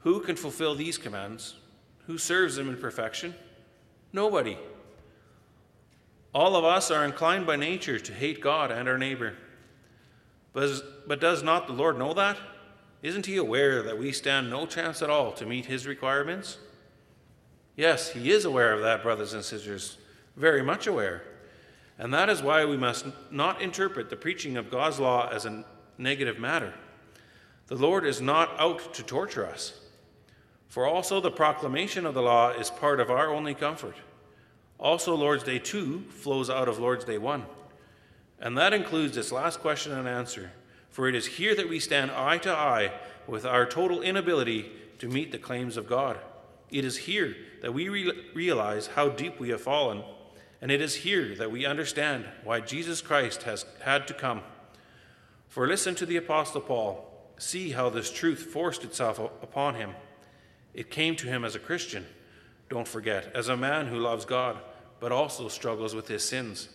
Who 0.00 0.20
can 0.20 0.36
fulfill 0.36 0.74
these 0.74 0.98
commands? 0.98 1.56
Who 2.06 2.18
serves 2.18 2.56
them 2.56 2.68
in 2.68 2.76
perfection? 2.76 3.34
Nobody. 4.12 4.58
All 6.34 6.56
of 6.56 6.64
us 6.64 6.90
are 6.90 7.04
inclined 7.04 7.46
by 7.46 7.56
nature 7.56 7.98
to 7.98 8.12
hate 8.12 8.40
God 8.40 8.70
and 8.70 8.88
our 8.88 8.98
neighbor. 8.98 9.34
But, 10.52 11.08
but 11.08 11.20
does 11.20 11.42
not 11.42 11.66
the 11.66 11.72
Lord 11.72 11.98
know 11.98 12.14
that? 12.14 12.36
Isn't 13.02 13.26
he 13.26 13.36
aware 13.36 13.82
that 13.82 13.98
we 13.98 14.12
stand 14.12 14.48
no 14.48 14.66
chance 14.66 15.02
at 15.02 15.10
all 15.10 15.32
to 15.32 15.46
meet 15.46 15.66
his 15.66 15.86
requirements? 15.86 16.58
Yes, 17.76 18.10
he 18.10 18.30
is 18.30 18.44
aware 18.44 18.72
of 18.72 18.82
that, 18.82 19.02
brothers 19.02 19.32
and 19.32 19.44
sisters, 19.44 19.98
very 20.36 20.62
much 20.62 20.86
aware. 20.86 21.22
And 21.98 22.12
that 22.14 22.28
is 22.28 22.42
why 22.42 22.64
we 22.64 22.76
must 22.76 23.06
not 23.30 23.60
interpret 23.60 24.10
the 24.10 24.16
preaching 24.16 24.56
of 24.56 24.70
God's 24.70 24.98
law 24.98 25.28
as 25.30 25.44
a 25.44 25.64
negative 25.98 26.38
matter. 26.38 26.74
The 27.66 27.76
Lord 27.76 28.04
is 28.04 28.20
not 28.20 28.50
out 28.58 28.94
to 28.94 29.02
torture 29.02 29.46
us. 29.46 29.78
For 30.68 30.86
also 30.86 31.20
the 31.20 31.30
proclamation 31.30 32.06
of 32.06 32.14
the 32.14 32.22
law 32.22 32.50
is 32.50 32.70
part 32.70 32.98
of 32.98 33.10
our 33.10 33.32
only 33.32 33.54
comfort. 33.54 33.96
Also, 34.78 35.14
Lord's 35.14 35.44
Day 35.44 35.58
2 35.58 36.06
flows 36.08 36.50
out 36.50 36.68
of 36.68 36.78
Lord's 36.78 37.04
Day 37.04 37.18
1. 37.18 37.44
And 38.40 38.58
that 38.58 38.72
includes 38.72 39.14
this 39.14 39.30
last 39.30 39.60
question 39.60 39.92
and 39.92 40.08
answer. 40.08 40.50
For 40.90 41.08
it 41.08 41.14
is 41.14 41.26
here 41.26 41.54
that 41.54 41.68
we 41.68 41.78
stand 41.78 42.10
eye 42.10 42.38
to 42.38 42.50
eye 42.50 42.92
with 43.26 43.46
our 43.46 43.64
total 43.64 44.02
inability 44.02 44.72
to 44.98 45.08
meet 45.08 45.30
the 45.30 45.38
claims 45.38 45.76
of 45.76 45.88
God. 45.88 46.18
It 46.70 46.84
is 46.84 46.96
here 46.96 47.36
that 47.60 47.72
we 47.72 47.88
re- 47.88 48.24
realize 48.34 48.88
how 48.88 49.08
deep 49.08 49.38
we 49.38 49.50
have 49.50 49.60
fallen. 49.60 50.02
And 50.62 50.70
it 50.70 50.80
is 50.80 50.94
here 50.94 51.34
that 51.34 51.50
we 51.50 51.66
understand 51.66 52.24
why 52.44 52.60
Jesus 52.60 53.00
Christ 53.02 53.42
has 53.42 53.66
had 53.80 54.06
to 54.06 54.14
come. 54.14 54.42
For 55.48 55.66
listen 55.66 55.96
to 55.96 56.06
the 56.06 56.16
Apostle 56.16 56.60
Paul. 56.60 57.08
See 57.36 57.72
how 57.72 57.90
this 57.90 58.12
truth 58.12 58.44
forced 58.52 58.84
itself 58.84 59.18
upon 59.18 59.74
him. 59.74 59.90
It 60.72 60.88
came 60.88 61.16
to 61.16 61.26
him 61.26 61.44
as 61.44 61.56
a 61.56 61.58
Christian, 61.58 62.06
don't 62.70 62.86
forget, 62.86 63.32
as 63.34 63.48
a 63.48 63.56
man 63.56 63.88
who 63.88 63.98
loves 63.98 64.24
God, 64.24 64.56
but 65.00 65.10
also 65.10 65.48
struggles 65.48 65.96
with 65.96 66.06
his 66.06 66.22
sins. 66.22 66.68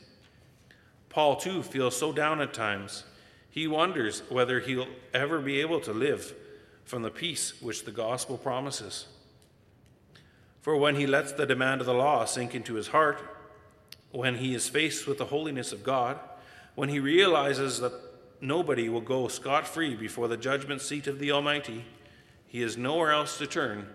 Paul, 1.07 1.37
too, 1.37 1.63
feels 1.63 1.95
so 1.95 2.11
down 2.11 2.41
at 2.41 2.53
times. 2.53 3.05
He 3.49 3.67
wonders 3.67 4.21
whether 4.29 4.59
he'll 4.59 4.89
ever 5.13 5.39
be 5.39 5.61
able 5.61 5.79
to 5.79 5.93
live 5.93 6.35
from 6.83 7.03
the 7.03 7.09
peace 7.09 7.61
which 7.61 7.85
the 7.85 7.91
gospel 7.91 8.37
promises. 8.37 9.07
For 10.61 10.75
when 10.75 10.95
he 10.95 11.07
lets 11.07 11.31
the 11.31 11.45
demand 11.45 11.79
of 11.79 11.87
the 11.87 11.93
law 11.93 12.25
sink 12.25 12.53
into 12.53 12.73
his 12.73 12.89
heart, 12.89 13.36
when 14.17 14.37
he 14.37 14.55
is 14.55 14.67
faced 14.67 15.05
with 15.05 15.19
the 15.19 15.25
holiness 15.25 15.71
of 15.71 15.83
God, 15.83 16.17
when 16.73 16.89
he 16.89 16.99
realizes 16.99 17.79
that 17.81 17.93
nobody 18.41 18.89
will 18.89 18.99
go 18.99 19.27
scot 19.27 19.67
free 19.67 19.93
before 19.93 20.27
the 20.27 20.35
judgment 20.35 20.81
seat 20.81 21.05
of 21.05 21.19
the 21.19 21.31
Almighty. 21.31 21.85
He 22.47 22.61
has 22.61 22.75
nowhere 22.75 23.11
else 23.11 23.37
to 23.37 23.45
turn 23.45 23.87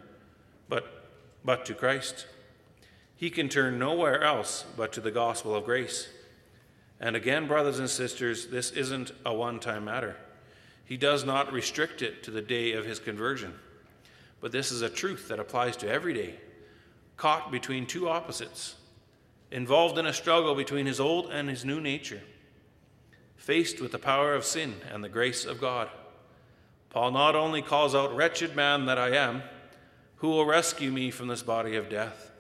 but, 0.68 1.08
but 1.44 1.66
to 1.66 1.74
Christ. 1.74 2.28
He 3.16 3.30
can 3.30 3.48
turn 3.48 3.80
nowhere 3.80 4.22
else 4.22 4.64
but 4.76 4.92
to 4.92 5.00
the 5.00 5.11
gospel 5.11 5.56
of 5.56 5.64
grace. 5.64 6.08
And 7.00 7.16
again, 7.16 7.48
brothers 7.48 7.80
and 7.80 7.90
sisters, 7.90 8.46
this 8.46 8.70
isn't 8.70 9.11
a 9.26 9.35
one 9.35 9.58
time 9.58 9.87
matter. 9.87 10.16
He 10.85 10.96
does 10.96 11.24
not 11.24 11.52
restrict 11.52 12.00
it 12.00 12.22
to 12.22 12.30
the 12.30 12.42
day 12.42 12.74
of 12.74 12.87
his 12.87 13.00
conversion. 13.00 13.54
But 14.40 14.52
this 14.52 14.70
is 14.70 14.82
a 14.82 14.88
truth 14.88 15.26
that 15.26 15.40
applies 15.40 15.76
to 15.78 15.88
every 15.88 16.14
day, 16.14 16.37
caught 17.16 17.50
between 17.50 17.87
two 17.87 18.08
opposites, 18.08 18.76
involved 19.52 19.98
in 19.98 20.06
a 20.06 20.12
struggle 20.12 20.54
between 20.54 20.86
his 20.86 20.98
old 20.98 21.30
and 21.30 21.48
his 21.48 21.64
new 21.64 21.80
nature, 21.80 22.22
faced 23.36 23.80
with 23.80 23.92
the 23.92 23.98
power 23.98 24.34
of 24.34 24.44
sin 24.44 24.74
and 24.92 25.04
the 25.04 25.08
grace 25.08 25.44
of 25.44 25.60
God. 25.60 25.90
Paul 26.88 27.10
not 27.12 27.36
only 27.36 27.60
calls 27.60 27.94
out, 27.94 28.16
Wretched 28.16 28.56
man 28.56 28.86
that 28.86 28.98
I 28.98 29.10
am, 29.10 29.42
who 30.16 30.30
will 30.30 30.46
rescue 30.46 30.90
me 30.90 31.10
from 31.10 31.28
this 31.28 31.42
body 31.42 31.76
of 31.76 31.90
death? 31.90 32.30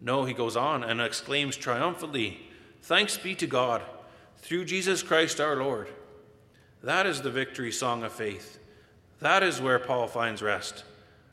No, 0.00 0.24
he 0.24 0.34
goes 0.34 0.56
on 0.56 0.84
and 0.84 1.00
exclaims 1.00 1.56
triumphantly, 1.56 2.40
Thanks 2.82 3.18
be 3.18 3.34
to 3.34 3.46
God 3.46 3.82
through 4.38 4.66
Jesus 4.66 5.02
Christ 5.02 5.40
our 5.40 5.56
Lord. 5.56 5.88
That 6.82 7.06
is 7.06 7.22
the 7.22 7.30
victory 7.30 7.72
song 7.72 8.04
of 8.04 8.12
faith. 8.12 8.60
That 9.20 9.42
is 9.42 9.60
where 9.60 9.78
Paul 9.80 10.06
finds 10.06 10.42
rest, 10.42 10.84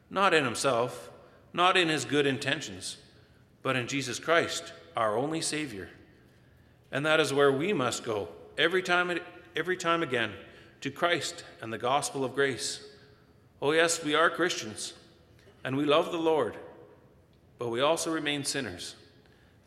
not 0.09 0.33
in 0.33 0.45
himself, 0.45 1.11
not 1.51 1.77
in 1.77 1.89
his 1.89 2.05
good 2.05 2.25
intentions, 2.25 2.97
but 3.61 3.75
in 3.75 3.87
Jesus 3.87 4.17
Christ, 4.17 4.73
our 4.95 5.17
only 5.17 5.41
Savior. 5.41 5.89
And 6.91 7.05
that 7.05 7.19
is 7.19 7.33
where 7.33 7.51
we 7.51 7.73
must 7.73 8.03
go 8.03 8.29
every 8.57 8.83
time, 8.83 9.19
every 9.55 9.77
time 9.77 10.03
again 10.03 10.31
to 10.81 10.91
Christ 10.91 11.43
and 11.61 11.71
the 11.71 11.77
gospel 11.77 12.23
of 12.23 12.35
grace. 12.35 12.85
Oh, 13.61 13.71
yes, 13.71 14.03
we 14.03 14.15
are 14.15 14.29
Christians, 14.29 14.93
and 15.63 15.77
we 15.77 15.85
love 15.85 16.11
the 16.11 16.17
Lord, 16.17 16.57
but 17.57 17.69
we 17.69 17.79
also 17.79 18.11
remain 18.11 18.43
sinners, 18.43 18.95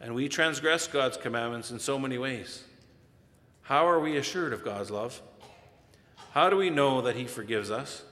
and 0.00 0.14
we 0.14 0.28
transgress 0.28 0.86
God's 0.86 1.16
commandments 1.16 1.70
in 1.70 1.78
so 1.78 1.98
many 1.98 2.18
ways. 2.18 2.64
How 3.62 3.88
are 3.88 3.98
we 3.98 4.18
assured 4.18 4.52
of 4.52 4.62
God's 4.62 4.90
love? 4.90 5.22
How 6.32 6.50
do 6.50 6.56
we 6.56 6.68
know 6.68 7.00
that 7.00 7.16
He 7.16 7.24
forgives 7.24 7.70
us? 7.70 8.04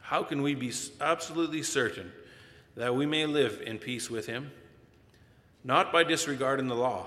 How 0.00 0.22
can 0.22 0.40
we 0.40 0.54
be 0.54 0.72
absolutely 1.00 1.62
certain 1.62 2.10
that 2.74 2.94
we 2.94 3.04
may 3.04 3.26
live 3.26 3.62
in 3.64 3.78
peace 3.78 4.10
with 4.10 4.26
Him? 4.26 4.50
Not 5.62 5.92
by 5.92 6.04
disregarding 6.04 6.68
the 6.68 6.74
law, 6.74 7.06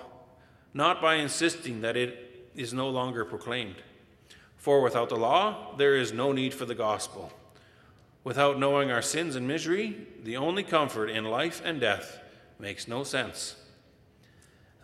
not 0.74 1.02
by 1.02 1.16
insisting 1.16 1.82
that 1.82 1.98
it 1.98 2.50
is 2.56 2.74
no 2.74 2.89
longer 2.89 3.26
proclaimed. 3.26 3.78
For 4.58 4.82
without 4.82 5.10
the 5.10 5.16
law, 5.16 5.76
there 5.78 5.96
is 5.96 6.13
no 6.13 6.32
need 6.32 6.54
for 6.54 6.66
the 6.66 6.76
gospel. 6.76 7.34
Without 8.24 8.60
knowing 8.60 8.92
our 8.92 9.02
sins 9.02 9.36
and 9.36 9.48
misery, 9.48 10.08
the 10.24 10.38
only 10.38 10.63
comfort 10.63 11.10
in 11.10 11.26
life 11.26 11.62
and 11.66 11.82
death 11.82 12.20
makes 12.60 12.88
no 12.88 13.04
sense. 13.04 13.56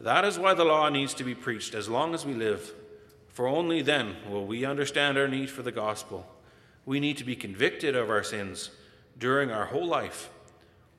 That 0.01 0.25
is 0.25 0.39
why 0.39 0.53
the 0.53 0.65
law 0.65 0.89
needs 0.89 1.13
to 1.15 1.23
be 1.23 1.35
preached 1.35 1.73
as 1.73 1.87
long 1.87 2.13
as 2.13 2.25
we 2.25 2.33
live, 2.33 2.73
for 3.29 3.47
only 3.47 3.81
then 3.81 4.15
will 4.29 4.45
we 4.45 4.65
understand 4.65 5.17
our 5.17 5.27
need 5.27 5.49
for 5.49 5.61
the 5.61 5.71
gospel. 5.71 6.27
We 6.85 6.99
need 6.99 7.17
to 7.17 7.23
be 7.23 7.35
convicted 7.35 7.95
of 7.95 8.09
our 8.09 8.23
sins 8.23 8.71
during 9.17 9.51
our 9.51 9.65
whole 9.65 9.87
life, 9.87 10.29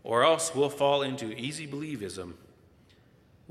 or 0.04 0.22
else 0.22 0.54
we'll 0.54 0.70
fall 0.70 1.02
into 1.02 1.36
easy 1.36 1.66
believism. 1.66 2.34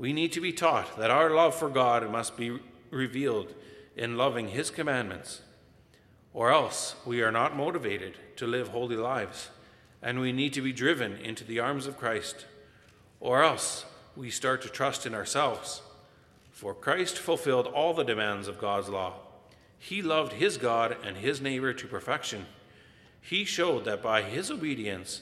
We 0.00 0.14
need 0.14 0.32
to 0.32 0.40
be 0.40 0.54
taught 0.54 0.96
that 0.96 1.10
our 1.10 1.28
love 1.28 1.54
for 1.54 1.68
God 1.68 2.10
must 2.10 2.34
be 2.34 2.58
revealed 2.90 3.52
in 3.94 4.16
loving 4.16 4.48
His 4.48 4.70
commandments, 4.70 5.42
or 6.32 6.50
else 6.50 6.94
we 7.04 7.20
are 7.20 7.30
not 7.30 7.54
motivated 7.54 8.14
to 8.36 8.46
live 8.46 8.68
holy 8.68 8.96
lives, 8.96 9.50
and 10.00 10.18
we 10.18 10.32
need 10.32 10.54
to 10.54 10.62
be 10.62 10.72
driven 10.72 11.18
into 11.18 11.44
the 11.44 11.60
arms 11.60 11.86
of 11.86 11.98
Christ, 11.98 12.46
or 13.20 13.42
else 13.42 13.84
we 14.16 14.30
start 14.30 14.62
to 14.62 14.70
trust 14.70 15.04
in 15.04 15.14
ourselves. 15.14 15.82
For 16.50 16.72
Christ 16.72 17.18
fulfilled 17.18 17.66
all 17.66 17.92
the 17.92 18.02
demands 18.02 18.48
of 18.48 18.58
God's 18.58 18.88
law. 18.88 19.16
He 19.78 20.00
loved 20.00 20.32
his 20.32 20.56
God 20.56 20.96
and 21.04 21.18
his 21.18 21.42
neighbor 21.42 21.74
to 21.74 21.86
perfection. 21.86 22.46
He 23.20 23.44
showed 23.44 23.84
that 23.84 24.02
by 24.02 24.22
his 24.22 24.50
obedience, 24.50 25.20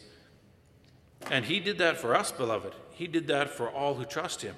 and 1.29 1.47
he 1.47 1.59
did 1.59 1.79
that 1.79 1.97
for 1.97 2.15
us, 2.15 2.31
beloved, 2.31 2.77
he 2.93 3.09
did 3.09 3.27
that 3.27 3.51
for 3.51 3.69
all 3.69 3.95
who 3.95 4.05
trust 4.05 4.43
him. 4.43 4.55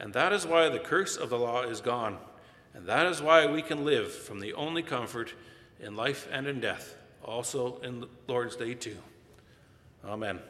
And 0.00 0.12
that 0.14 0.32
is 0.32 0.46
why 0.46 0.68
the 0.68 0.78
curse 0.80 1.16
of 1.16 1.30
the 1.30 1.38
law 1.38 1.62
is 1.62 1.80
gone. 1.80 2.18
And 2.74 2.86
that 2.86 3.06
is 3.06 3.22
why 3.22 3.46
we 3.46 3.62
can 3.62 3.84
live 3.84 4.12
from 4.12 4.40
the 4.40 4.54
only 4.54 4.82
comfort 4.82 5.34
in 5.78 5.94
life 5.94 6.26
and 6.32 6.46
in 6.46 6.58
death 6.60 6.96
also 7.24 7.78
in 7.78 8.06
Lord's 8.26 8.56
day 8.56 8.74
two. 8.74 8.96
Amen. 10.04 10.40